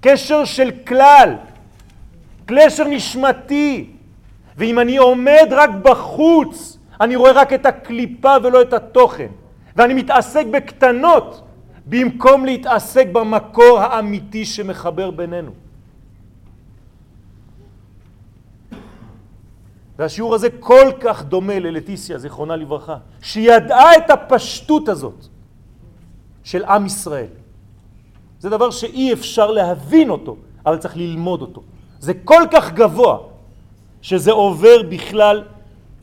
קשר 0.00 0.44
של 0.44 0.70
כלל, 0.86 1.34
קשר 2.46 2.84
נשמתי, 2.84 3.90
ואם 4.56 4.78
אני 4.78 4.96
עומד 4.96 5.48
רק 5.50 5.70
בחוץ, 5.70 6.78
אני 7.00 7.16
רואה 7.16 7.32
רק 7.32 7.52
את 7.52 7.66
הקליפה 7.66 8.36
ולא 8.42 8.62
את 8.62 8.72
התוכן, 8.72 9.28
ואני 9.76 9.94
מתעסק 9.94 10.46
בקטנות 10.46 11.42
במקום 11.86 12.44
להתעסק 12.44 13.06
במקור 13.12 13.78
האמיתי 13.80 14.44
שמחבר 14.44 15.10
בינינו. 15.10 15.50
והשיעור 19.98 20.34
הזה 20.34 20.48
כל 20.60 20.92
כך 21.00 21.24
דומה 21.24 21.58
ללטיסיה, 21.58 22.18
זיכרונה 22.18 22.56
לברכה, 22.56 22.96
שידעה 23.22 23.96
את 23.96 24.10
הפשטות 24.10 24.88
הזאת 24.88 25.26
של 26.44 26.64
עם 26.64 26.86
ישראל. 26.86 27.32
זה 28.38 28.50
דבר 28.50 28.70
שאי 28.70 29.12
אפשר 29.12 29.50
להבין 29.50 30.10
אותו, 30.10 30.36
אבל 30.66 30.76
צריך 30.76 30.96
ללמוד 30.96 31.40
אותו. 31.42 31.62
זה 31.98 32.12
כל 32.14 32.42
כך 32.50 32.72
גבוה, 32.72 33.18
שזה 34.02 34.32
עובר 34.32 34.82
בכלל 34.88 35.42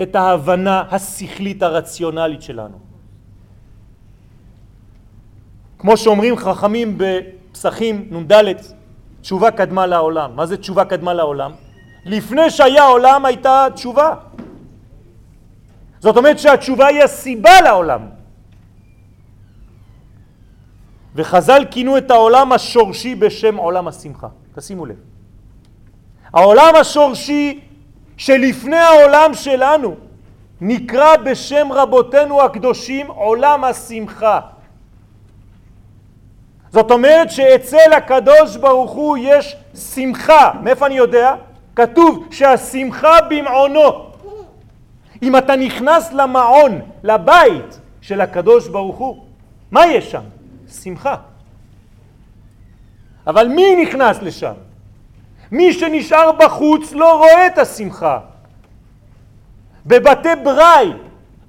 את 0.01 0.15
ההבנה 0.15 0.83
השכלית 0.91 1.63
הרציונלית 1.63 2.41
שלנו. 2.41 2.77
כמו 5.79 5.97
שאומרים 5.97 6.37
חכמים 6.37 6.97
בפסחים 6.97 8.09
נ"ד, 8.11 8.43
תשובה 9.21 9.51
קדמה 9.51 9.85
לעולם. 9.85 10.35
מה 10.35 10.45
זה 10.45 10.57
תשובה 10.57 10.85
קדמה 10.85 11.13
לעולם? 11.13 11.51
לפני 12.05 12.49
שהיה 12.49 12.83
עולם 12.83 13.25
הייתה 13.25 13.67
תשובה. 13.73 14.15
זאת 15.99 16.17
אומרת 16.17 16.39
שהתשובה 16.39 16.87
היא 16.87 17.03
הסיבה 17.03 17.61
לעולם. 17.61 18.01
וחז"ל 21.15 21.65
כינו 21.71 21.97
את 21.97 22.11
העולם 22.11 22.51
השורשי 22.51 23.15
בשם 23.15 23.55
עולם 23.55 23.87
השמחה. 23.87 24.27
תשימו 24.55 24.85
לב. 24.85 24.95
העולם 26.33 26.75
השורשי 26.81 27.59
שלפני 28.17 28.77
העולם 28.77 29.33
שלנו 29.33 29.95
נקרא 30.61 31.17
בשם 31.17 31.71
רבותינו 31.71 32.41
הקדושים 32.41 33.07
עולם 33.07 33.63
השמחה. 33.63 34.39
זאת 36.71 36.91
אומרת 36.91 37.31
שאצל 37.31 37.93
הקדוש 37.97 38.57
ברוך 38.57 38.91
הוא 38.91 39.17
יש 39.21 39.55
שמחה. 39.75 40.51
מאיפה 40.63 40.85
אני 40.85 40.95
יודע? 40.97 41.35
כתוב 41.75 42.27
שהשמחה 42.31 43.17
במעונו. 43.29 44.11
אם 45.21 45.37
אתה 45.37 45.55
נכנס 45.55 46.13
למעון, 46.13 46.81
לבית 47.03 47.79
של 48.01 48.21
הקדוש 48.21 48.67
ברוך 48.67 48.97
הוא, 48.97 49.23
מה 49.71 49.85
יש 49.85 50.11
שם? 50.11 50.23
שמחה. 50.83 51.15
אבל 53.27 53.47
מי 53.47 53.85
נכנס 53.85 54.21
לשם? 54.21 54.53
מי 55.51 55.73
שנשאר 55.73 56.31
בחוץ 56.31 56.91
לא 56.91 57.17
רואה 57.17 57.47
את 57.47 57.57
השמחה. 57.57 58.19
בבתי 59.85 60.29
ברי, 60.43 60.93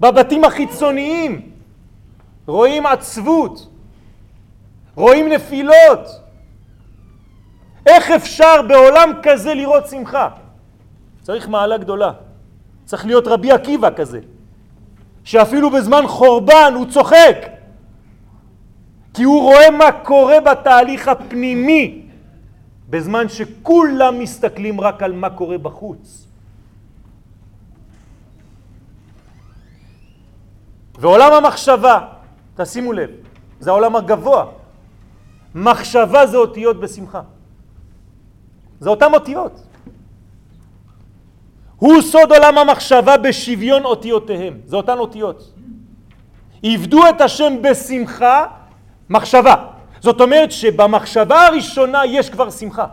בבתים 0.01 0.45
החיצוניים, 0.45 1.51
רואים 2.47 2.87
עצבות, 2.87 3.69
רואים 4.95 5.29
נפילות. 5.29 6.26
איך 7.87 8.11
אפשר 8.11 8.63
בעולם 8.69 9.13
כזה 9.23 9.55
לראות 9.55 9.87
שמחה? 9.87 10.29
צריך 11.23 11.49
מעלה 11.49 11.79
גדולה. 11.79 12.13
צריך 12.85 13.07
להיות 13.07 13.27
רבי 13.27 13.53
עקיבא 13.53 13.91
כזה, 13.97 14.21
שאפילו 15.25 15.71
בזמן 15.71 16.07
חורבן 16.07 16.73
הוא 16.75 16.87
צוחק, 16.87 17.37
כי 19.15 19.23
הוא 19.23 19.43
רואה 19.43 19.71
מה 19.71 19.93
קורה 19.93 20.41
בתהליך 20.41 21.09
הפנימי, 21.09 22.07
בזמן 22.91 23.29
שכולם 23.29 24.19
מסתכלים 24.19 24.81
רק 24.81 25.03
על 25.03 25.13
מה 25.13 25.31
קורה 25.31 25.59
בחוץ. 25.59 26.27
ועולם 30.99 31.33
המחשבה, 31.33 31.99
תשימו 32.57 32.93
לב, 32.93 33.11
זה 33.61 33.71
העולם 33.71 33.97
הגבוה. 33.97 34.45
מחשבה 35.55 36.27
זה 36.27 36.37
אותיות 36.37 36.81
בשמחה. 36.81 37.21
זה 38.81 38.91
אותן 38.91 39.15
אותיות. 39.15 39.63
הוא 41.77 42.03
סוד 42.03 42.33
עולם 42.33 42.59
המחשבה 42.59 43.17
בשוויון 43.17 43.85
אותיותיהם. 43.85 44.59
זה 44.65 44.77
אותן 44.77 44.99
אותיות. 44.99 45.53
עבדו 46.63 47.09
את 47.09 47.21
השם 47.21 47.63
בשמחה, 47.63 48.47
מחשבה. 49.11 49.55
זאת 50.01 50.21
אומרת 50.21 50.53
שבמחשבה 50.53 51.47
הראשונה 51.47 52.07
יש 52.07 52.31
כבר 52.31 52.51
שמחה. 52.51 52.87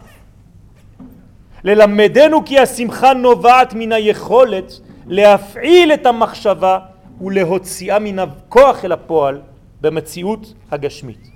ללמדנו 1.63 2.45
כי 2.45 2.59
השמחה 2.59 3.13
נובעת 3.13 3.73
מן 3.73 3.91
היכולת 3.91 4.73
להפעיל 5.07 5.93
את 5.93 6.05
המחשבה 6.05 6.79
ולהוציאה 7.21 7.99
מן 7.99 8.19
הכוח 8.19 8.85
אל 8.85 8.91
הפועל 8.91 9.41
במציאות 9.81 10.53
הגשמית. 10.71 11.27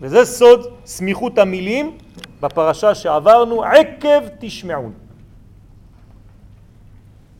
וזה 0.00 0.24
סוד 0.24 0.66
סמיכות 0.84 1.38
המילים 1.38 1.98
בפרשה 2.44 2.94
שעברנו, 2.94 3.64
עקב 3.64 4.28
תשמעון. 4.38 4.92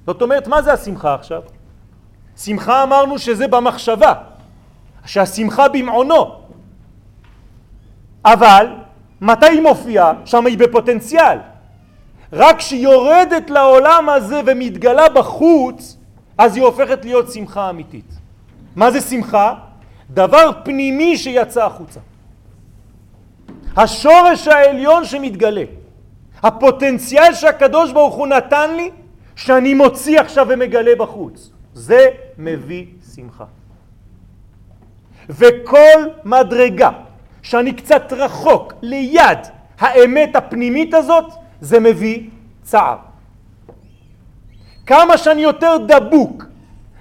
זאת 0.07 0.23
אומרת, 0.23 0.49
מה 0.49 0.63
זה 0.63 0.73
השמחה 0.73 1.15
עכשיו? 1.15 1.43
שמחה 2.37 2.83
אמרנו 2.83 3.19
שזה 3.19 3.49
במחשבה, 3.49 4.13
שהשמחה 5.05 5.69
במעונו. 5.69 6.41
אבל 8.25 8.67
מתי 9.21 9.47
היא 9.47 9.63
מופיעה? 9.63 10.13
שם 10.25 10.47
היא 10.47 10.59
בפוטנציאל. 10.59 11.39
רק 12.33 12.59
כשהיא 12.59 12.83
יורדת 12.83 13.51
לעולם 13.51 14.09
הזה 14.09 14.41
ומתגלה 14.47 15.09
בחוץ, 15.09 15.97
אז 16.39 16.57
היא 16.57 16.65
הופכת 16.65 17.05
להיות 17.05 17.33
שמחה 17.33 17.71
אמיתית. 17.71 18.13
מה 18.77 18.91
זה 18.91 19.01
שמחה? 19.01 19.55
דבר 20.11 20.51
פנימי 20.65 21.17
שיצא 21.17 21.67
החוצה. 21.67 22.01
השורש 23.77 24.49
העליון 24.49 25.05
שמתגלה. 25.05 25.65
הפוטנציאל 26.43 27.35
שהקדוש 27.35 27.93
ברוך 27.93 28.15
הוא 28.15 28.27
נתן 28.27 28.77
לי, 28.77 28.91
שאני 29.37 29.75
מוציא 29.75 30.21
עכשיו 30.21 30.47
ומגלה 30.49 30.97
בחוץ. 30.99 31.51
זה 31.75 32.07
מביא 32.39 32.87
שמחה. 33.15 33.45
וכל 35.29 36.09
מדרגה 36.25 36.91
שאני 37.43 37.73
קצת 37.73 38.13
רחוק 38.13 38.73
ליד 38.83 39.39
האמת 39.79 40.37
הפנימית 40.37 40.95
הזאת, 40.95 41.33
זה 41.61 41.81
מביא 41.81 42.29
צער. 42.63 42.97
כמה 44.87 45.19
שאני 45.19 45.43
יותר 45.43 45.77
דבוק 45.87 46.45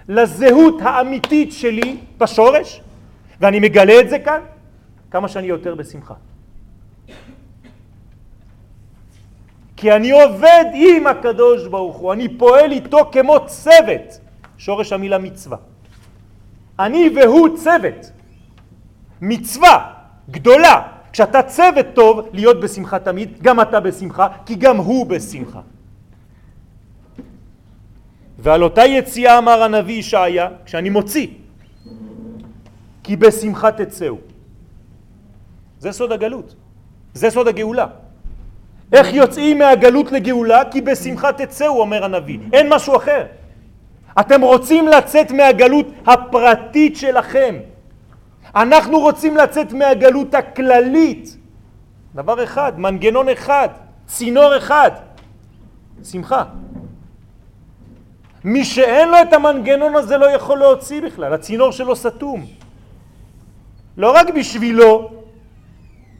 לזהות 0.09 0.81
האמיתית 0.81 1.53
שלי 1.53 1.97
בשורש, 2.17 2.81
ואני 3.39 3.59
מגלה 3.59 3.99
את 3.99 4.09
זה 4.09 4.19
כאן, 4.19 4.39
כמה 5.11 5.27
שאני 5.27 5.47
יותר 5.47 5.75
בשמחה. 5.75 6.13
כי 9.83 9.91
אני 9.91 10.11
עובד 10.11 10.65
עם 10.73 11.07
הקדוש 11.07 11.67
ברוך 11.67 11.97
הוא, 11.97 12.13
אני 12.13 12.37
פועל 12.37 12.71
איתו 12.71 13.11
כמו 13.11 13.35
צוות, 13.45 14.19
שורש 14.57 14.93
המילה 14.93 15.17
מצווה. 15.17 15.57
אני 16.79 17.09
והוא 17.15 17.57
צוות, 17.57 18.11
מצווה 19.21 19.93
גדולה. 20.29 20.87
כשאתה 21.11 21.43
צוות 21.43 21.85
טוב, 21.93 22.27
להיות 22.33 22.59
בשמחה 22.59 22.99
תמיד, 22.99 23.41
גם 23.41 23.61
אתה 23.61 23.79
בשמחה, 23.79 24.27
כי 24.45 24.55
גם 24.55 24.77
הוא 24.77 25.05
בשמחה. 25.05 25.61
ועל 28.39 28.63
אותה 28.63 28.85
יציאה 28.85 29.37
אמר 29.37 29.63
הנביא 29.63 29.99
ישעיה, 29.99 30.49
כשאני 30.65 30.89
מוציא, 30.89 31.27
כי 33.03 33.15
בשמחה 33.15 33.71
תצאו. 33.71 34.17
זה 35.79 35.91
סוד 35.91 36.11
הגלות, 36.11 36.55
זה 37.13 37.29
סוד 37.29 37.47
הגאולה. 37.47 38.02
איך 38.91 39.13
יוצאים 39.13 39.59
מהגלות 39.59 40.11
לגאולה? 40.11 40.61
כי 40.71 40.81
בשמחה 40.81 41.33
תצאו, 41.33 41.79
אומר 41.79 42.05
הנביא. 42.05 42.39
אין 42.53 42.73
משהו 42.73 42.95
אחר. 42.95 43.25
אתם 44.19 44.41
רוצים 44.41 44.87
לצאת 44.87 45.31
מהגלות 45.31 45.87
הפרטית 46.05 46.97
שלכם. 46.97 47.55
אנחנו 48.55 48.99
רוצים 48.99 49.37
לצאת 49.37 49.73
מהגלות 49.73 50.35
הכללית. 50.35 51.37
דבר 52.15 52.43
אחד, 52.43 52.79
מנגנון 52.79 53.29
אחד, 53.29 53.69
צינור 54.07 54.57
אחד, 54.57 54.91
שמחה. 56.03 56.43
מי 58.43 58.65
שאין 58.65 59.09
לו 59.09 59.17
את 59.21 59.33
המנגנון 59.33 59.95
הזה 59.95 60.17
לא 60.17 60.25
יכול 60.25 60.57
להוציא 60.59 61.01
בכלל, 61.01 61.33
הצינור 61.33 61.71
שלו 61.71 61.95
סתום. 61.95 62.45
לא 63.97 64.11
רק 64.15 64.29
בשבילו, 64.29 65.11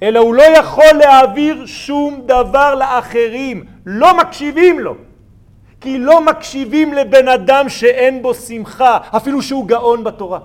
אלא 0.03 0.19
הוא 0.19 0.35
לא 0.35 0.43
יכול 0.43 0.93
להעביר 0.99 1.65
שום 1.65 2.21
דבר 2.25 2.75
לאחרים, 2.75 3.63
לא 3.85 4.17
מקשיבים 4.17 4.79
לו. 4.79 4.95
כי 5.81 5.99
לא 5.99 6.25
מקשיבים 6.25 6.93
לבן 6.93 7.27
אדם 7.27 7.69
שאין 7.69 8.21
בו 8.21 8.33
שמחה, 8.33 8.97
אפילו 9.17 9.41
שהוא 9.41 9.67
גאון 9.67 10.03
בתורה. 10.03 10.39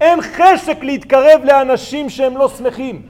אין 0.00 0.20
חשק 0.22 0.78
להתקרב 0.82 1.40
לאנשים 1.44 2.10
שהם 2.10 2.36
לא 2.36 2.48
שמחים. 2.48 3.02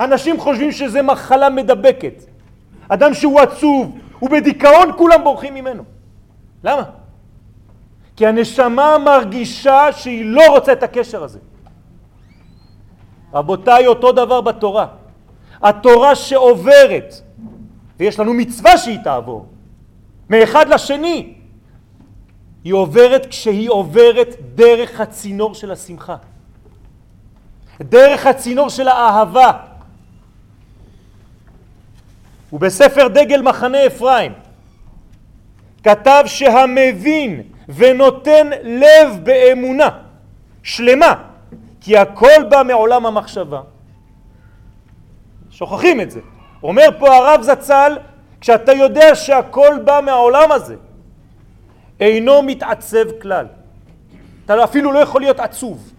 אנשים 0.00 0.40
חושבים 0.40 0.72
שזה 0.72 1.02
מחלה 1.02 1.50
מדבקת. 1.50 2.24
אדם 2.88 3.14
שהוא 3.14 3.40
עצוב, 3.40 3.98
הוא 4.18 4.30
בדיכאון, 4.30 4.90
כולם 4.96 5.24
בורחים 5.24 5.54
ממנו. 5.54 5.82
למה? 6.64 6.82
כי 8.16 8.26
הנשמה 8.26 8.98
מרגישה 8.98 9.92
שהיא 9.92 10.24
לא 10.24 10.42
רוצה 10.48 10.72
את 10.72 10.82
הקשר 10.82 11.24
הזה. 11.24 11.38
רבותיי, 13.34 13.86
אותו 13.86 14.12
דבר 14.12 14.40
בתורה. 14.40 14.86
התורה 15.62 16.14
שעוברת, 16.14 17.14
ויש 17.98 18.20
לנו 18.20 18.34
מצווה 18.34 18.78
שהיא 18.78 18.98
תעבור, 19.04 19.46
מאחד 20.30 20.68
לשני, 20.68 21.34
היא 22.64 22.72
עוברת 22.72 23.26
כשהיא 23.26 23.70
עוברת 23.70 24.34
דרך 24.54 25.00
הצינור 25.00 25.54
של 25.54 25.72
השמחה, 25.72 26.16
דרך 27.80 28.26
הצינור 28.26 28.68
של 28.68 28.88
האהבה. 28.88 29.52
ובספר 32.52 33.08
דגל 33.08 33.42
מחנה 33.42 33.86
אפרים 33.86 34.32
כתב 35.82 36.22
שהמבין 36.26 37.42
ונותן 37.68 38.50
לב 38.62 39.18
באמונה 39.22 39.88
שלמה 40.62 41.33
כי 41.84 41.96
הכל 41.96 42.48
בא 42.50 42.62
מעולם 42.66 43.06
המחשבה. 43.06 43.60
שוכחים 45.50 46.00
את 46.00 46.10
זה. 46.10 46.20
אומר 46.62 46.88
פה 46.98 47.14
הרב 47.16 47.42
זצ"ל, 47.42 47.98
כשאתה 48.40 48.72
יודע 48.72 49.14
שהכל 49.14 49.74
בא 49.84 50.00
מהעולם 50.04 50.52
הזה, 50.52 50.76
אינו 52.00 52.42
מתעצב 52.42 53.20
כלל. 53.22 53.46
אתה 54.44 54.64
אפילו 54.64 54.92
לא 54.92 54.98
יכול 54.98 55.20
להיות 55.20 55.40
עצוב. 55.40 55.92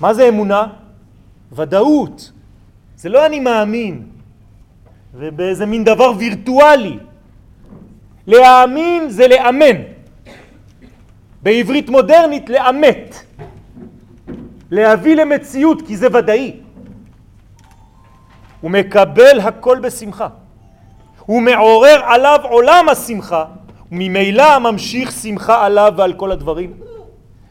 מה 0.00 0.14
זה 0.14 0.28
אמונה? 0.28 0.66
ודאות. 1.52 2.32
זה 2.96 3.08
לא 3.08 3.26
אני 3.26 3.40
מאמין, 3.40 4.08
ובאיזה 5.14 5.66
מין 5.66 5.84
דבר 5.84 6.12
וירטואלי. 6.18 6.98
להאמין 8.26 9.08
זה 9.08 9.28
לאמן. 9.28 9.93
בעברית 11.44 11.88
מודרנית 11.90 12.50
לאמת. 12.50 13.14
להביא 14.70 15.16
למציאות, 15.16 15.82
כי 15.86 15.96
זה 15.96 16.06
ודאי. 16.12 16.52
הוא 18.60 18.70
מקבל 18.70 19.40
הכל 19.40 19.78
בשמחה. 19.78 20.28
הוא 21.20 21.42
מעורר 21.42 22.00
עליו 22.04 22.38
עולם 22.42 22.88
השמחה, 22.88 23.44
וממילא 23.92 24.58
ממשיך 24.58 25.12
שמחה 25.12 25.66
עליו 25.66 25.92
ועל 25.96 26.12
כל 26.12 26.32
הדברים, 26.32 26.72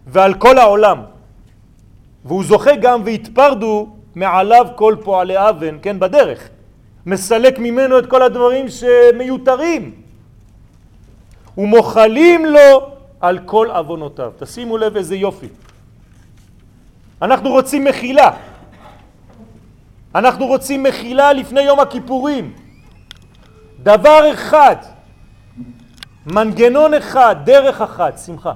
ועל 0.07 0.33
כל 0.33 0.57
העולם. 0.57 0.97
והוא 2.25 2.43
זוכה 2.43 2.75
גם 2.75 3.01
והתפרדו 3.05 3.87
מעליו 4.15 4.67
כל 4.75 4.95
פועלי 5.03 5.49
אבן, 5.49 5.77
כן, 5.81 5.99
בדרך. 5.99 6.49
מסלק 7.05 7.59
ממנו 7.59 7.99
את 7.99 8.05
כל 8.05 8.21
הדברים 8.21 8.65
שמיותרים. 8.69 9.91
ומוחלים 11.57 12.45
לו 12.45 12.92
על 13.23 13.39
כל 13.45 13.71
אבונותיו. 13.71 14.31
תשימו 14.39 14.77
לב 14.77 14.95
איזה 14.95 15.15
יופי. 15.15 15.47
אנחנו 17.21 17.49
רוצים 17.49 17.83
מחילה. 17.85 18.29
אנחנו 20.15 20.45
רוצים 20.45 20.83
מחילה 20.83 21.33
לפני 21.33 21.61
יום 21.61 21.79
הכיפורים. 21.79 22.53
דבר 23.83 24.33
אחד, 24.33 24.75
מנגנון 26.25 26.93
אחד, 26.93 27.35
דרך 27.45 27.81
אחת, 27.81 28.17
שמחה. 28.25 28.53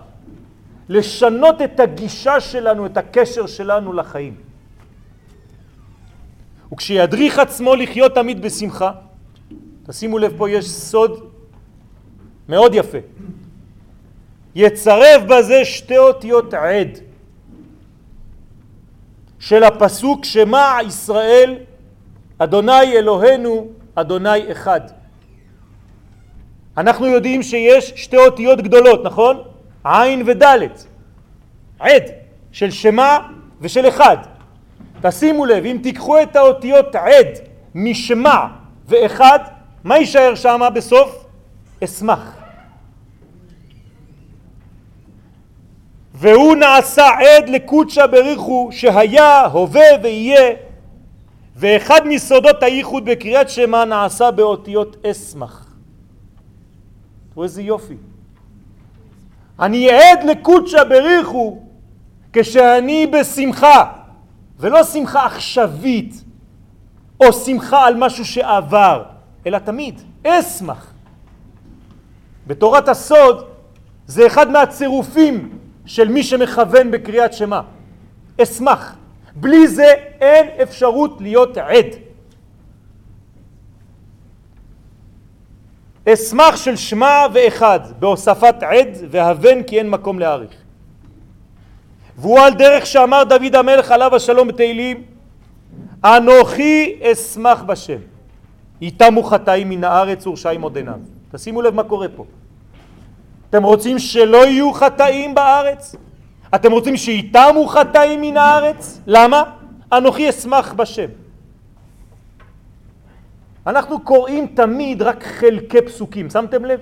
לשנות 0.90 1.62
את 1.62 1.80
הגישה 1.80 2.40
שלנו, 2.40 2.86
את 2.86 2.98
הקשר 2.98 3.48
שלנו 3.48 3.94
לחיים. 3.94 4.36
וכשידריך 6.74 7.40
עצמו 7.40 7.76
לחיות 7.76 8.16
תמיד 8.16 8.42
בשמחה, 8.42 8.92
תשימו 9.88 10.18
לב 10.20 10.34
פה 10.38 10.50
יש 10.50 10.70
סוד 10.70 11.32
מאוד 12.50 12.72
יפה. 12.76 12.98
יצרף 14.58 15.22
בזה 15.24 15.66
שתי 15.66 15.98
אותיות 15.98 16.54
עד 16.54 16.98
של 19.40 19.64
הפסוק 19.64 20.26
שמע 20.26 20.78
ישראל 20.88 21.56
אדוני 22.38 22.94
אלוהינו 22.98 23.68
אדוני 23.96 24.52
אחד. 24.52 24.82
אנחנו 26.78 27.06
יודעים 27.06 27.44
שיש 27.44 27.94
שתי 27.96 28.18
אותיות 28.18 28.62
גדולות, 28.62 29.04
נכון? 29.04 29.42
עין 29.84 30.24
ודלת. 30.26 30.86
עד 31.80 32.04
של 32.52 32.72
שמע 32.72 33.18
ושל 33.62 33.88
אחד. 33.88 34.18
תשימו 35.02 35.46
לב, 35.46 35.66
אם 35.66 35.80
תיקחו 35.84 36.22
את 36.22 36.36
האותיות 36.36 36.96
עד 36.96 37.28
משמע 37.76 38.46
ואחד, 38.88 39.40
מה 39.84 39.98
יישאר 39.98 40.36
שם 40.36 40.62
בסוף? 40.76 41.26
אשמח. 41.84 42.37
והוא 46.20 46.56
נעשה 46.56 47.08
עד 47.08 47.50
לקודשא 47.50 48.06
בריחו 48.06 48.70
שהיה, 48.72 49.46
הווה 49.46 49.86
ויהיה, 50.04 50.56
ואחד 51.56 52.02
מסודות 52.06 52.64
הייחוד 52.64 53.06
בקריאת 53.06 53.50
שמע 53.50 53.86
נעשה 53.86 54.32
באותיות 54.32 55.06
אסמך. 55.06 55.66
תראו 57.34 57.44
איזה 57.44 57.62
יופי. 57.62 57.98
אני 59.60 59.92
עד 59.92 60.24
לקודשא 60.24 60.84
בריחו 60.84 61.60
כשאני 62.34 63.08
בשמחה, 63.08 63.94
ולא 64.60 64.84
שמחה 64.84 65.26
עכשווית, 65.26 66.24
או 67.20 67.34
שמחה 67.34 67.86
על 67.86 67.96
משהו 67.98 68.26
שעבר, 68.26 69.04
אלא 69.46 69.58
תמיד, 69.58 70.02
אסמך. 70.28 70.92
בתורת 72.48 72.88
הסוד 72.88 73.46
זה 74.08 74.28
אחד 74.28 74.52
מהצירופים 74.52 75.57
של 75.88 76.08
מי 76.08 76.24
שמכוון 76.24 76.92
בקריאת 76.92 77.34
שמה. 77.34 77.62
אשמח. 78.42 78.96
בלי 79.36 79.68
זה 79.68 79.94
אין 80.22 80.48
אפשרות 80.64 81.22
להיות 81.22 81.58
עד. 81.58 81.86
אשמח 86.14 86.56
של 86.56 86.76
שמע 86.76 87.26
ואחד 87.34 87.80
בהוספת 88.00 88.56
עד 88.62 88.98
והבן 89.10 89.64
כי 89.64 89.80
אין 89.80 89.90
מקום 89.90 90.20
להאריך. 90.20 90.52
והוא 92.18 92.40
על 92.40 92.54
דרך 92.54 92.86
שאמר 92.86 93.24
דוד 93.24 93.56
המלך 93.56 93.92
עליו 93.92 94.16
השלום 94.16 94.48
בתהילים 94.48 95.04
אנוכי 96.06 97.00
אשמח 97.02 97.64
בשם 97.64 98.00
יתמו 98.82 99.24
חטאים 99.24 99.70
מן 99.70 99.84
הארץ 99.84 100.28
ורשעים 100.28 100.62
עוד 100.62 100.76
עיניו. 100.76 101.00
תשימו 101.32 101.62
לב 101.62 101.74
מה 101.74 101.84
קורה 101.84 102.08
פה. 102.16 102.26
אתם 103.50 103.64
רוצים 103.64 104.00
שלא 104.00 104.46
יהיו 104.48 104.74
חטאים 104.74 105.36
בארץ? 105.36 105.96
אתם 106.56 106.72
רוצים 106.72 106.98
שיתמו 106.98 107.68
חטאים 107.68 108.22
מן 108.22 108.38
הארץ? 108.38 109.02
למה? 109.08 109.44
אנוכי 109.94 110.30
אשמח 110.30 110.74
בשם. 110.74 111.10
אנחנו 113.68 114.00
קוראים 114.00 114.48
תמיד 114.48 115.02
רק 115.02 115.24
חלקי 115.24 115.82
פסוקים, 115.82 116.30
שמתם 116.30 116.66
לב? 116.66 116.80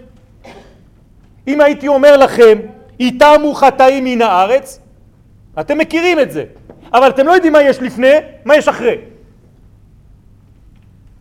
אם 1.47 1.61
הייתי 1.61 1.87
אומר 1.87 2.17
לכם, 2.17 2.57
יתמו 2.99 3.53
חטאים 3.53 4.03
מן 4.03 4.21
הארץ, 4.21 4.79
אתם 5.59 5.77
מכירים 5.77 6.19
את 6.19 6.31
זה, 6.31 6.45
אבל 6.93 7.09
אתם 7.09 7.27
לא 7.27 7.31
יודעים 7.31 7.53
מה 7.53 7.61
יש 7.61 7.81
לפני, 7.81 8.13
מה 8.45 8.55
יש 8.55 8.67
אחרי. 8.67 8.97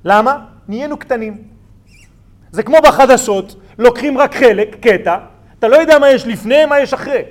למה? 0.04 0.38
נהיינו 0.68 0.96
קטנים. 0.96 1.42
זה 2.50 2.62
כמו 2.62 2.76
בחדשות, 2.85 3.57
לוקחים 3.78 4.18
רק 4.18 4.35
חלק, 4.35 4.76
קטע, 4.80 5.16
אתה 5.64 5.72
לא 5.72 5.77
יודע 5.77 5.98
מה 5.98 6.11
יש 6.11 6.27
לפני, 6.27 6.66
מה 6.66 6.81
יש 6.81 6.92
אחרי. 6.92 7.22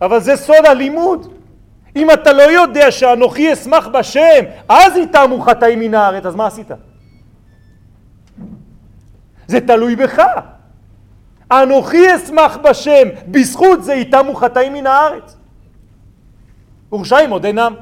אבל 0.00 0.20
זה 0.20 0.36
סוד 0.36 0.66
הלימוד. 0.66 1.32
אם 1.96 2.10
אתה 2.10 2.32
לא 2.32 2.42
יודע 2.42 2.90
שאנוכי 2.90 3.52
אשמח 3.52 3.86
בשם, 3.86 4.44
אז 4.68 4.96
יתמו 4.96 5.40
חטאים 5.40 5.80
מן 5.80 5.94
הארץ, 5.94 6.26
אז 6.26 6.34
מה 6.34 6.46
עשית? 6.46 6.70
זה 9.46 9.60
תלוי 9.60 9.96
בך. 9.96 10.22
אנוכי 11.52 12.16
אשמח 12.16 12.56
בשם, 12.56 13.08
בזכות 13.28 13.84
זה 13.84 13.94
יתמו 13.94 14.34
חטאים 14.34 14.72
מן 14.72 14.86
הארץ. 14.86 15.36
ורשעים 16.92 17.30
עוד 17.30 17.44
אינם. 17.44 17.74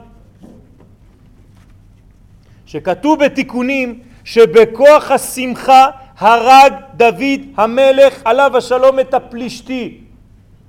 שכתוב 2.66 3.24
בתיקונים 3.24 4.00
שבכוח 4.24 5.10
השמחה 5.10 5.90
הרג 6.18 6.72
דוד 6.94 7.40
המלך 7.56 8.22
עליו 8.24 8.56
השלום 8.56 9.00
את 9.00 9.14
הפלישתי. 9.14 10.00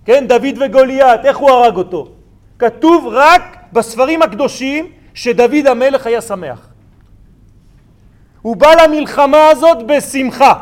כן, 0.06 0.28
דוד 0.28 0.58
וגוליית, 0.62 1.26
איך 1.26 1.38
הוא 1.38 1.50
הרג 1.50 1.76
אותו? 1.76 2.08
כתוב 2.60 3.08
רק 3.12 3.58
בספרים 3.74 4.22
הקדושים 4.22 4.92
שדוד 5.14 5.68
המלך 5.68 6.08
היה 6.08 6.22
שמח. 6.22 6.68
הוא 8.42 8.56
בא 8.56 8.74
למלחמה 8.84 9.48
הזאת 9.48 9.78
בשמחה. 9.88 10.54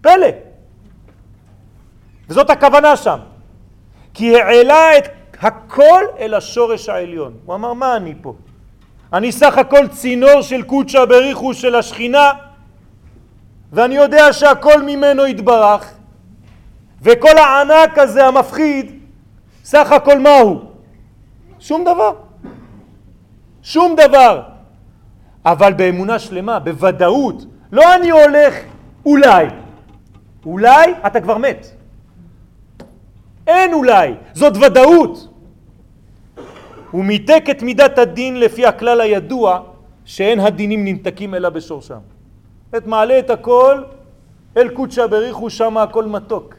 פלא. 0.00 0.26
וזאת 2.28 2.50
הכוונה 2.50 2.96
שם. 2.96 3.18
כי 4.14 4.40
העלה 4.40 4.98
את 4.98 5.08
הכל 5.40 6.04
אל 6.18 6.34
השורש 6.34 6.88
העליון. 6.88 7.32
הוא 7.44 7.54
אמר, 7.54 7.72
מה 7.72 7.96
אני 7.96 8.14
פה? 8.22 8.34
אני 9.12 9.32
סך 9.32 9.58
הכל 9.58 9.88
צינור 9.88 10.42
של 10.42 10.62
קודשא 10.62 11.04
בריחו 11.04 11.54
של 11.54 11.74
השכינה 11.74 12.32
ואני 13.72 13.94
יודע 13.94 14.32
שהכל 14.32 14.82
ממנו 14.82 15.26
יתברך, 15.26 15.94
וכל 17.02 17.38
הענק 17.38 17.98
הזה 17.98 18.26
המפחיד, 18.26 19.00
סך 19.64 19.92
הכל 19.92 20.18
מהו? 20.18 20.62
שום 21.58 21.84
דבר. 21.84 22.12
שום 23.62 23.96
דבר. 23.96 24.42
אבל 25.44 25.72
באמונה 25.72 26.18
שלמה, 26.18 26.58
בוודאות, 26.58 27.44
לא 27.72 27.94
אני 27.94 28.10
הולך 28.10 28.54
אולי. 29.06 29.46
אולי 30.46 30.94
אתה 31.06 31.20
כבר 31.20 31.38
מת. 31.38 31.66
אין 33.46 33.72
אולי, 33.72 34.14
זאת 34.32 34.56
ודאות. 34.56 35.28
הוא 36.90 37.04
מיתק 37.04 37.44
את 37.50 37.62
מידת 37.62 37.98
הדין 37.98 38.40
לפי 38.40 38.66
הכלל 38.66 39.00
הידוע 39.00 39.60
שאין 40.04 40.40
הדינים 40.40 40.84
ננתקים 40.84 41.34
אלא 41.34 41.48
בשורשם. 41.48 41.98
את 42.76 42.86
מעלה 42.86 43.18
את 43.18 43.30
הכל 43.30 43.82
אל 44.56 44.68
קודשא 44.68 45.06
בריחו 45.06 45.50
שם 45.50 45.76
הכל 45.78 46.04
מתוק. 46.04 46.54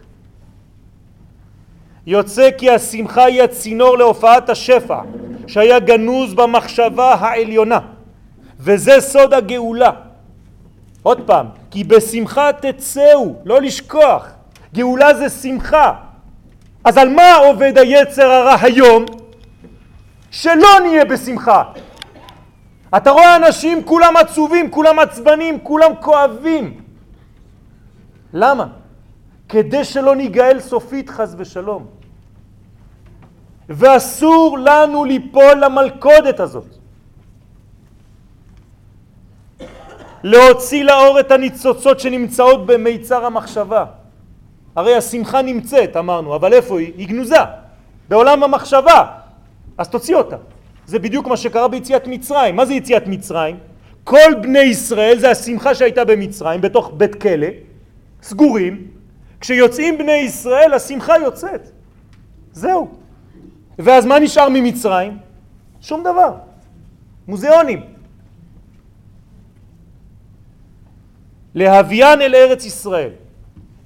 יוצא 2.07 2.49
כי 2.57 2.69
השמחה 2.69 3.23
היא 3.23 3.43
הצינור 3.43 3.97
להופעת 3.97 4.49
השפע 4.49 5.01
שהיה 5.47 5.79
גנוז 5.79 6.33
במחשבה 6.33 7.13
העליונה 7.13 7.79
וזה 8.59 9.01
סוד 9.01 9.33
הגאולה. 9.33 9.91
עוד 11.03 11.21
פעם, 11.25 11.45
כי 11.71 11.83
בשמחה 11.83 12.49
תצאו, 12.53 13.35
לא 13.45 13.61
לשכוח. 13.61 14.27
גאולה 14.73 15.13
זה 15.13 15.29
שמחה. 15.29 15.93
אז 16.83 16.97
על 16.97 17.09
מה 17.09 17.35
עובד 17.35 17.77
היצר 17.77 18.31
הרע 18.31 18.55
היום? 18.61 19.05
שלא 20.31 20.79
נהיה 20.83 21.05
בשמחה. 21.05 21.63
אתה 22.97 23.11
רואה 23.11 23.35
אנשים 23.35 23.83
כולם 23.83 24.17
עצובים, 24.17 24.71
כולם 24.71 24.99
עצבנים, 24.99 25.59
כולם 25.63 25.91
כואבים. 26.01 26.81
למה? 28.33 28.67
כדי 29.49 29.83
שלא 29.83 30.15
ניגאל 30.15 30.59
סופית 30.59 31.09
חס 31.09 31.35
ושלום. 31.37 31.85
ואסור 33.69 34.57
לנו 34.59 35.05
ליפול 35.05 35.53
למלכודת 35.61 36.39
הזאת. 36.39 36.67
להוציא 40.23 40.83
לאור 40.83 41.19
את 41.19 41.31
הניצוצות 41.31 41.99
שנמצאות 41.99 42.65
במיצר 42.65 43.25
המחשבה. 43.25 43.85
הרי 44.75 44.95
השמחה 44.95 45.41
נמצאת, 45.41 45.97
אמרנו, 45.97 46.35
אבל 46.35 46.53
איפה 46.53 46.79
היא? 46.79 46.93
היא 46.97 47.07
גנוזה, 47.07 47.43
בעולם 48.09 48.43
המחשבה. 48.43 49.05
אז 49.77 49.89
תוציא 49.89 50.15
אותה. 50.15 50.35
זה 50.91 50.99
בדיוק 50.99 51.27
מה 51.27 51.37
שקרה 51.37 51.67
ביציאת 51.67 52.07
מצרים. 52.07 52.55
מה 52.55 52.65
זה 52.65 52.73
יציאת 52.73 53.07
מצרים? 53.07 53.57
כל 54.03 54.31
בני 54.41 54.59
ישראל, 54.59 55.19
זה 55.19 55.31
השמחה 55.31 55.75
שהייתה 55.75 56.05
במצרים, 56.05 56.61
בתוך 56.61 56.91
בית 56.97 57.15
כלא, 57.15 57.47
סגורים. 58.21 58.87
כשיוצאים 59.39 59.97
בני 59.97 60.27
ישראל, 60.27 60.73
השמחה 60.73 61.13
יוצאת. 61.23 61.71
זהו. 62.51 62.91
ואז 63.79 64.05
מה 64.05 64.19
נשאר 64.19 64.49
ממצרים? 64.49 65.17
שום 65.81 66.03
דבר. 66.03 66.35
מוזיאונים. 67.27 67.81
להביאן 71.55 72.21
אל 72.21 72.35
ארץ 72.35 72.65
ישראל, 72.65 73.09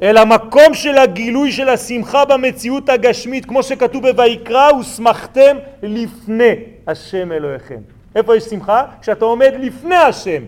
אל 0.01 0.17
המקום 0.17 0.73
של 0.73 0.97
הגילוי 0.97 1.51
של 1.51 1.69
השמחה 1.69 2.25
במציאות 2.25 2.89
הגשמית, 2.89 3.45
כמו 3.45 3.63
שכתוב 3.63 4.09
בויקרא, 4.11 4.73
ושמחתם 4.73 5.57
לפני 5.83 6.53
השם 6.87 7.31
אלוהיכם. 7.31 7.79
איפה 8.15 8.35
יש 8.35 8.43
שמחה? 8.43 8.85
כשאתה 9.01 9.25
עומד 9.25 9.51
לפני 9.59 9.95
השם 9.95 10.43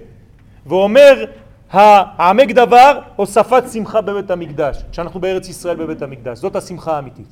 ואומר 0.66 1.26
העמק 1.72 2.52
דבר, 2.52 3.00
הוספת 3.16 3.64
שמחה 3.74 4.02
בבית 4.02 4.32
המקדש, 4.32 4.84
כשאנחנו 4.92 5.20
בארץ 5.20 5.50
ישראל 5.50 5.76
בבית 5.76 6.02
המקדש, 6.02 6.38
זאת 6.38 6.56
השמחה 6.56 6.96
האמיתית. 6.96 7.28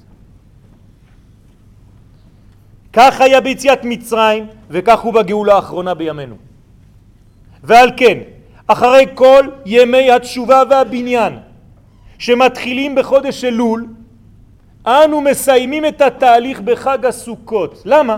כך 2.94 3.22
היה 3.22 3.42
ביציאת 3.42 3.80
מצרים 3.84 4.48
וכך 4.70 5.00
הוא 5.00 5.14
בגאולה 5.14 5.56
האחרונה 5.56 5.94
בימינו. 5.94 6.36
ועל 7.64 7.92
כן, 7.98 8.18
אחרי 8.68 9.06
כל 9.14 9.48
ימי 9.66 10.12
התשובה 10.12 10.64
והבניין 10.70 11.34
שמתחילים 12.20 12.96
בחודש 12.96 13.44
אלול, 13.44 13.88
אנו 14.86 15.22
מסיימים 15.22 15.86
את 15.86 16.02
התהליך 16.02 16.62
בחג 16.62 17.06
הסוכות. 17.06 17.82
למה? 17.86 18.18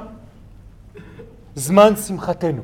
זמן 1.55 1.95
שמחתנו. 1.95 2.61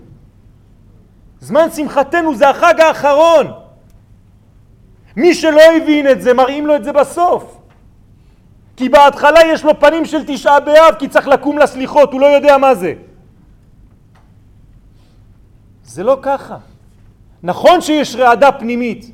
זמן 1.39 1.71
שמחתנו 1.75 2.35
זה 2.35 2.49
החג 2.49 2.81
האחרון. 2.81 3.47
מי 5.15 5.33
שלא 5.33 5.61
הבין 5.77 6.09
את 6.09 6.21
זה, 6.21 6.33
מראים 6.33 6.67
לו 6.67 6.75
את 6.75 6.83
זה 6.83 6.91
בסוף. 6.91 7.57
כי 8.77 8.89
בהתחלה 8.89 9.39
יש 9.45 9.63
לו 9.63 9.79
פנים 9.79 10.05
של 10.05 10.23
תשעה 10.27 10.59
באב, 10.59 10.95
כי 10.99 11.07
צריך 11.07 11.27
לקום 11.27 11.57
לסליחות, 11.57 12.13
הוא 12.13 12.21
לא 12.21 12.25
יודע 12.25 12.57
מה 12.57 12.75
זה. 12.75 12.93
זה 15.83 16.03
לא 16.03 16.17
ככה. 16.21 16.57
נכון 17.43 17.81
שיש 17.81 18.15
רעדה 18.15 18.51
פנימית, 18.51 19.11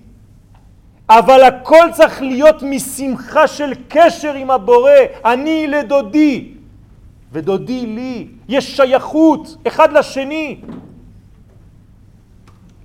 אבל 1.10 1.44
הכל 1.44 1.86
צריך 1.94 2.22
להיות 2.22 2.64
משמחה 2.64 3.48
של 3.48 3.74
קשר 3.88 4.34
עם 4.34 4.52
הבורא, 4.52 4.92
אני 5.26 5.68
לדודי 5.68 6.52
ודודי 7.32 7.86
לי, 7.86 8.28
יש 8.50 8.76
שייכות 8.76 9.58
אחד 9.68 9.94
לשני. 9.94 10.62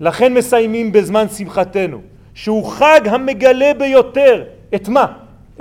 לכן 0.01 0.35
מסיימים 0.35 0.93
בזמן 0.93 1.29
שמחתנו, 1.29 2.01
שהוא 2.35 2.65
חג 2.71 3.01
המגלה 3.05 3.73
ביותר, 3.79 4.45
את 4.75 4.89
מה? 4.89 5.07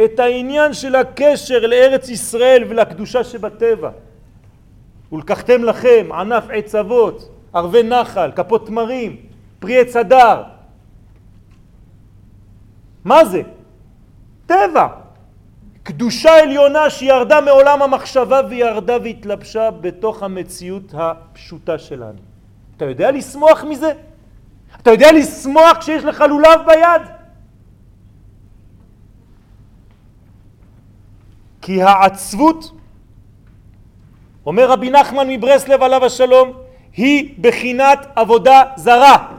את 0.05 0.19
העניין 0.19 0.73
של 0.73 0.95
הקשר 0.95 1.67
לארץ 1.67 2.09
ישראל 2.09 2.63
ולקדושה 2.69 3.23
שבטבע. 3.23 3.89
ולקחתם 5.11 5.63
לכם 5.63 6.09
ענף 6.13 6.43
עץ 6.53 6.75
אבות, 6.75 7.29
ערבי 7.53 7.83
נחל, 7.83 8.31
כפות 8.35 8.67
תמרים, 8.67 9.15
פרי 9.59 9.79
עץ 9.79 9.95
הדר. 9.95 10.43
מה 13.05 13.25
זה? 13.25 13.41
טבע. 14.45 14.87
קדושה 15.83 16.43
עליונה 16.43 16.89
שירדה 16.89 17.41
מעולם 17.41 17.81
המחשבה 17.81 18.41
וירדה 18.49 18.97
והתלבשה 19.03 19.71
בתוך 19.71 20.23
המציאות 20.23 20.93
הפשוטה 20.93 21.77
שלנו. 21.77 22.19
אתה 22.77 22.85
יודע 22.85 23.11
לשמוח 23.11 23.63
מזה? 23.63 23.91
אתה 24.81 24.91
יודע 24.91 25.11
לשמוח 25.11 25.77
כשיש 25.79 26.03
לך 26.03 26.23
לולב 26.29 26.59
ביד? 26.65 27.01
כי 31.61 31.81
העצבות, 31.81 32.71
אומר 34.45 34.71
רבי 34.71 34.89
נחמן 34.89 35.27
מברסלב 35.29 35.83
עליו 35.83 36.05
השלום, 36.05 36.53
היא 36.97 37.35
בחינת 37.41 38.07
עבודה 38.15 38.63
זרה. 38.75 39.32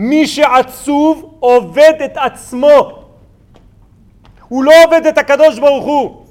מי 0.00 0.26
שעצוב 0.26 1.36
עובד 1.40 1.92
את 2.04 2.16
עצמו, 2.16 3.04
הוא 4.48 4.64
לא 4.64 4.72
עובד 4.84 5.06
את 5.06 5.18
הקדוש 5.18 5.58
ברוך 5.58 5.84
הוא. 5.84 6.24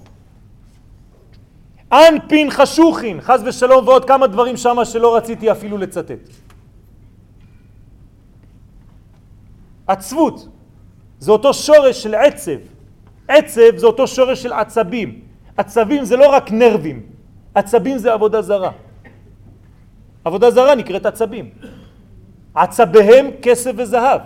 אנפין 1.92 2.52
חשוכין, 2.52 3.22
חז 3.22 3.44
ושלום 3.46 3.88
ועוד 3.88 4.06
כמה 4.06 4.28
דברים 4.28 4.58
שמה 4.58 4.86
שלא 4.86 5.16
רציתי 5.16 5.52
אפילו 5.52 5.78
לצטט. 5.78 6.30
עצבות 9.88 10.48
זה 11.20 11.32
אותו 11.32 11.54
שורש 11.54 12.04
של 12.04 12.16
עצב. 12.16 12.60
עצב 13.28 13.78
זה 13.78 13.86
אותו 13.86 14.08
שורש 14.08 14.44
של 14.44 14.54
עצבים. 14.54 15.22
עצבים 15.58 16.06
זה 16.06 16.18
לא 16.18 16.30
רק 16.30 16.52
נרבים, 16.52 17.02
עצבים 17.56 17.98
זה 17.98 18.14
עבודה 18.14 18.42
זרה. 18.42 18.72
עבודה 20.26 20.52
זרה 20.52 20.76
נקראת 20.76 21.06
עצבים. 21.06 21.50
עצביהם 22.60 23.30
כסף 23.42 23.72
וזהב. 23.78 24.22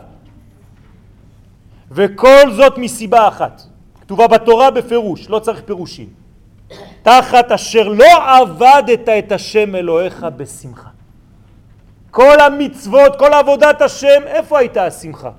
וכל 1.91 2.51
זאת 2.51 2.77
מסיבה 2.77 3.27
אחת, 3.27 3.61
כתובה 4.01 4.27
בתורה 4.27 4.71
בפירוש, 4.71 5.29
לא 5.29 5.39
צריך 5.39 5.61
פירושים. 5.65 6.07
תחת 7.03 7.51
אשר 7.51 7.87
לא 7.87 8.37
עבדת 8.37 9.09
את 9.09 9.31
השם 9.31 9.75
אלוהיך 9.75 10.25
בשמחה. 10.37 10.89
כל 12.11 12.39
המצוות, 12.39 13.19
כל 13.19 13.33
עבודת 13.33 13.81
השם, 13.81 14.21
איפה 14.25 14.59
הייתה 14.59 14.85
השמחה? 14.85 15.29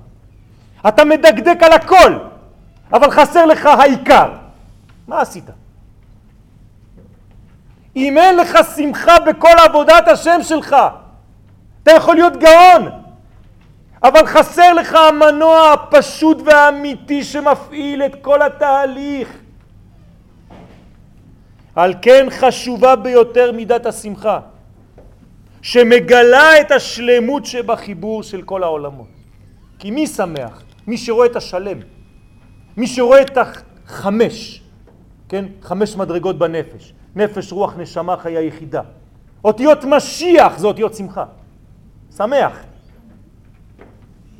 אתה 0.87 1.05
מדקדק 1.05 1.63
על 1.63 1.71
הכל, 1.71 2.17
אבל 2.93 3.11
חסר 3.11 3.45
לך 3.45 3.65
העיקר. 3.65 4.29
מה 5.07 5.21
עשית? 5.21 5.49
אם 7.95 8.17
אין 8.17 8.37
לך 8.37 8.57
שמחה 8.75 9.19
בכל 9.19 9.55
עבודת 9.65 10.07
השם 10.07 10.39
שלך, 10.43 10.75
אתה 11.85 11.93
יכול 11.93 12.15
להיות 12.15 12.33
גאון, 12.37 12.89
אבל 14.03 14.25
חסר 14.25 14.73
לך 14.73 14.93
המנוע 14.93 15.73
הפשוט 15.73 16.37
והאמיתי 16.45 17.23
שמפעיל 17.23 18.03
את 18.03 18.15
כל 18.21 18.41
התהליך. 18.41 19.29
על 21.75 21.93
כן 22.01 22.27
חשובה 22.29 22.95
ביותר 22.95 23.51
מידת 23.51 23.85
השמחה, 23.85 24.39
שמגלה 25.61 26.61
את 26.61 26.71
השלמות 26.71 27.45
שבחיבור 27.45 28.23
של 28.23 28.41
כל 28.41 28.63
העולמות. 28.63 29.07
כי 29.79 29.91
מי 29.91 30.07
שמח? 30.07 30.63
מי 30.87 30.97
שרואה 30.97 31.25
את 31.25 31.35
השלם, 31.35 31.77
מי 32.77 32.87
שרואה 32.87 33.21
את 33.21 33.37
החמש, 33.37 34.61
כן? 35.29 35.45
חמש 35.61 35.95
מדרגות 35.95 36.37
בנפש, 36.37 36.93
נפש, 37.15 37.51
רוח, 37.51 37.73
נשמה, 37.77 38.17
חיה 38.17 38.41
יחידה. 38.41 38.81
אותיות 39.43 39.83
משיח 39.83 40.57
זה 40.57 40.67
אותיות 40.67 40.95
שמחה. 40.95 41.25
שמח. 42.17 42.63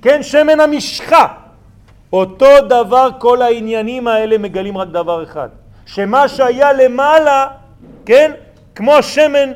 כן, 0.01 0.23
שמן 0.23 0.59
המשחה. 0.59 1.27
אותו 2.13 2.61
דבר 2.69 3.09
כל 3.19 3.41
העניינים 3.41 4.07
האלה 4.07 4.37
מגלים 4.37 4.77
רק 4.77 4.87
דבר 4.87 5.23
אחד, 5.23 5.49
שמה 5.85 6.27
שהיה 6.27 6.73
למעלה, 6.73 7.47
כן, 8.05 8.31
כמו 8.75 8.93
השמן 8.93 9.51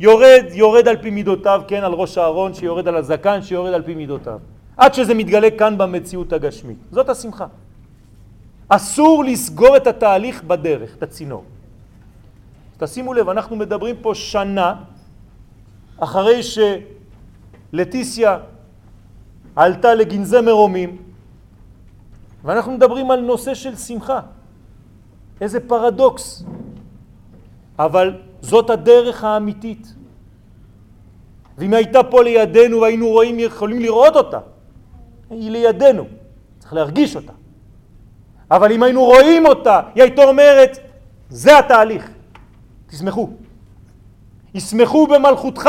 יורד, 0.00 0.44
יורד 0.52 0.88
על 0.88 0.96
פי 0.96 1.10
מידותיו, 1.10 1.62
כן, 1.68 1.84
על 1.84 1.92
ראש 1.92 2.18
הארון, 2.18 2.54
שיורד 2.54 2.88
על 2.88 2.96
הזקן, 2.96 3.42
שיורד 3.42 3.72
על 3.72 3.82
פי 3.82 3.94
מידותיו. 3.94 4.38
עד 4.76 4.94
שזה 4.94 5.14
מתגלה 5.14 5.50
כאן 5.50 5.78
במציאות 5.78 6.32
הגשמית. 6.32 6.78
זאת 6.90 7.08
השמחה. 7.08 7.46
אסור 8.68 9.24
לסגור 9.24 9.76
את 9.76 9.86
התהליך 9.86 10.42
בדרך, 10.44 10.96
את 10.96 11.02
הצינור. 11.02 11.44
תשימו 12.78 13.14
לב, 13.14 13.28
אנחנו 13.28 13.56
מדברים 13.56 13.96
פה 14.02 14.14
שנה 14.14 14.74
אחרי 16.00 16.42
שלטיסיה 17.72 18.38
עלתה 19.56 19.94
לגנזי 19.94 20.40
מרומים, 20.40 20.96
ואנחנו 22.44 22.72
מדברים 22.72 23.10
על 23.10 23.20
נושא 23.20 23.54
של 23.54 23.76
שמחה. 23.76 24.20
איזה 25.40 25.60
פרדוקס. 25.60 26.44
אבל 27.78 28.20
זאת 28.40 28.70
הדרך 28.70 29.24
האמיתית. 29.24 29.94
ואם 31.58 31.74
הייתה 31.74 32.02
פה 32.02 32.22
לידינו 32.22 32.80
והיינו 32.80 33.08
רואים, 33.08 33.38
יכולים 33.38 33.80
לראות 33.80 34.16
אותה, 34.16 34.38
היא 35.30 35.50
לידינו, 35.50 36.04
צריך 36.58 36.72
להרגיש 36.72 37.16
אותה. 37.16 37.32
אבל 38.50 38.72
אם 38.72 38.82
היינו 38.82 39.04
רואים 39.04 39.46
אותה, 39.46 39.80
היא 39.94 40.02
הייתה 40.02 40.24
אומרת, 40.24 40.78
זה 41.28 41.58
התהליך, 41.58 42.10
תשמחו. 42.86 43.30
ישמחו 44.54 45.06
במלכותך. 45.06 45.68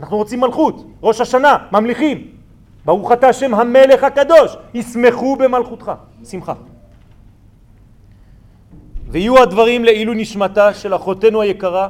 אנחנו 0.00 0.16
רוצים 0.16 0.40
מלכות, 0.40 0.86
ראש 1.02 1.20
השנה, 1.20 1.56
ממליכים. 1.72 2.28
ברוך 2.84 3.12
אתה 3.12 3.28
השם 3.28 3.54
המלך 3.54 4.04
הקדוש, 4.04 4.56
ישמחו 4.74 5.36
במלכותך, 5.36 5.92
שמחה. 6.24 6.54
ויהיו 9.08 9.42
הדברים 9.42 9.84
לעילוי 9.84 10.16
נשמתה 10.16 10.74
של 10.74 10.94
אחותנו 10.94 11.40
היקרה, 11.40 11.88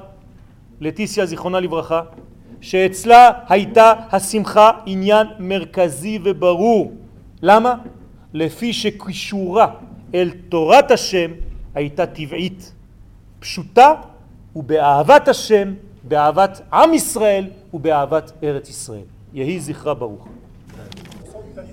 לטיסיה 0.81 1.27
זיכרונה 1.27 1.61
לברכה, 1.61 2.03
שאצלה 2.61 3.31
הייתה 3.49 3.93
השמחה 4.13 4.71
עניין 4.87 5.27
מרכזי 5.39 6.19
וברור. 6.25 6.93
למה? 7.43 7.75
לפי 8.33 8.73
שקישורה 8.73 9.67
אל 10.15 10.31
תורת 10.49 10.91
השם 10.91 11.31
הייתה 11.75 12.07
טבעית, 12.07 12.73
פשוטה 13.41 13.95
ובאהבת 14.57 15.29
השם, 15.29 15.75
באהבת 16.09 16.61
עם 16.73 16.95
ישראל 16.95 17.51
ובאהבת 17.75 18.33
ארץ 18.43 18.69
ישראל. 18.69 19.05
יהי 19.33 19.61
זכרה 19.61 19.95
ברוך. 19.95 20.29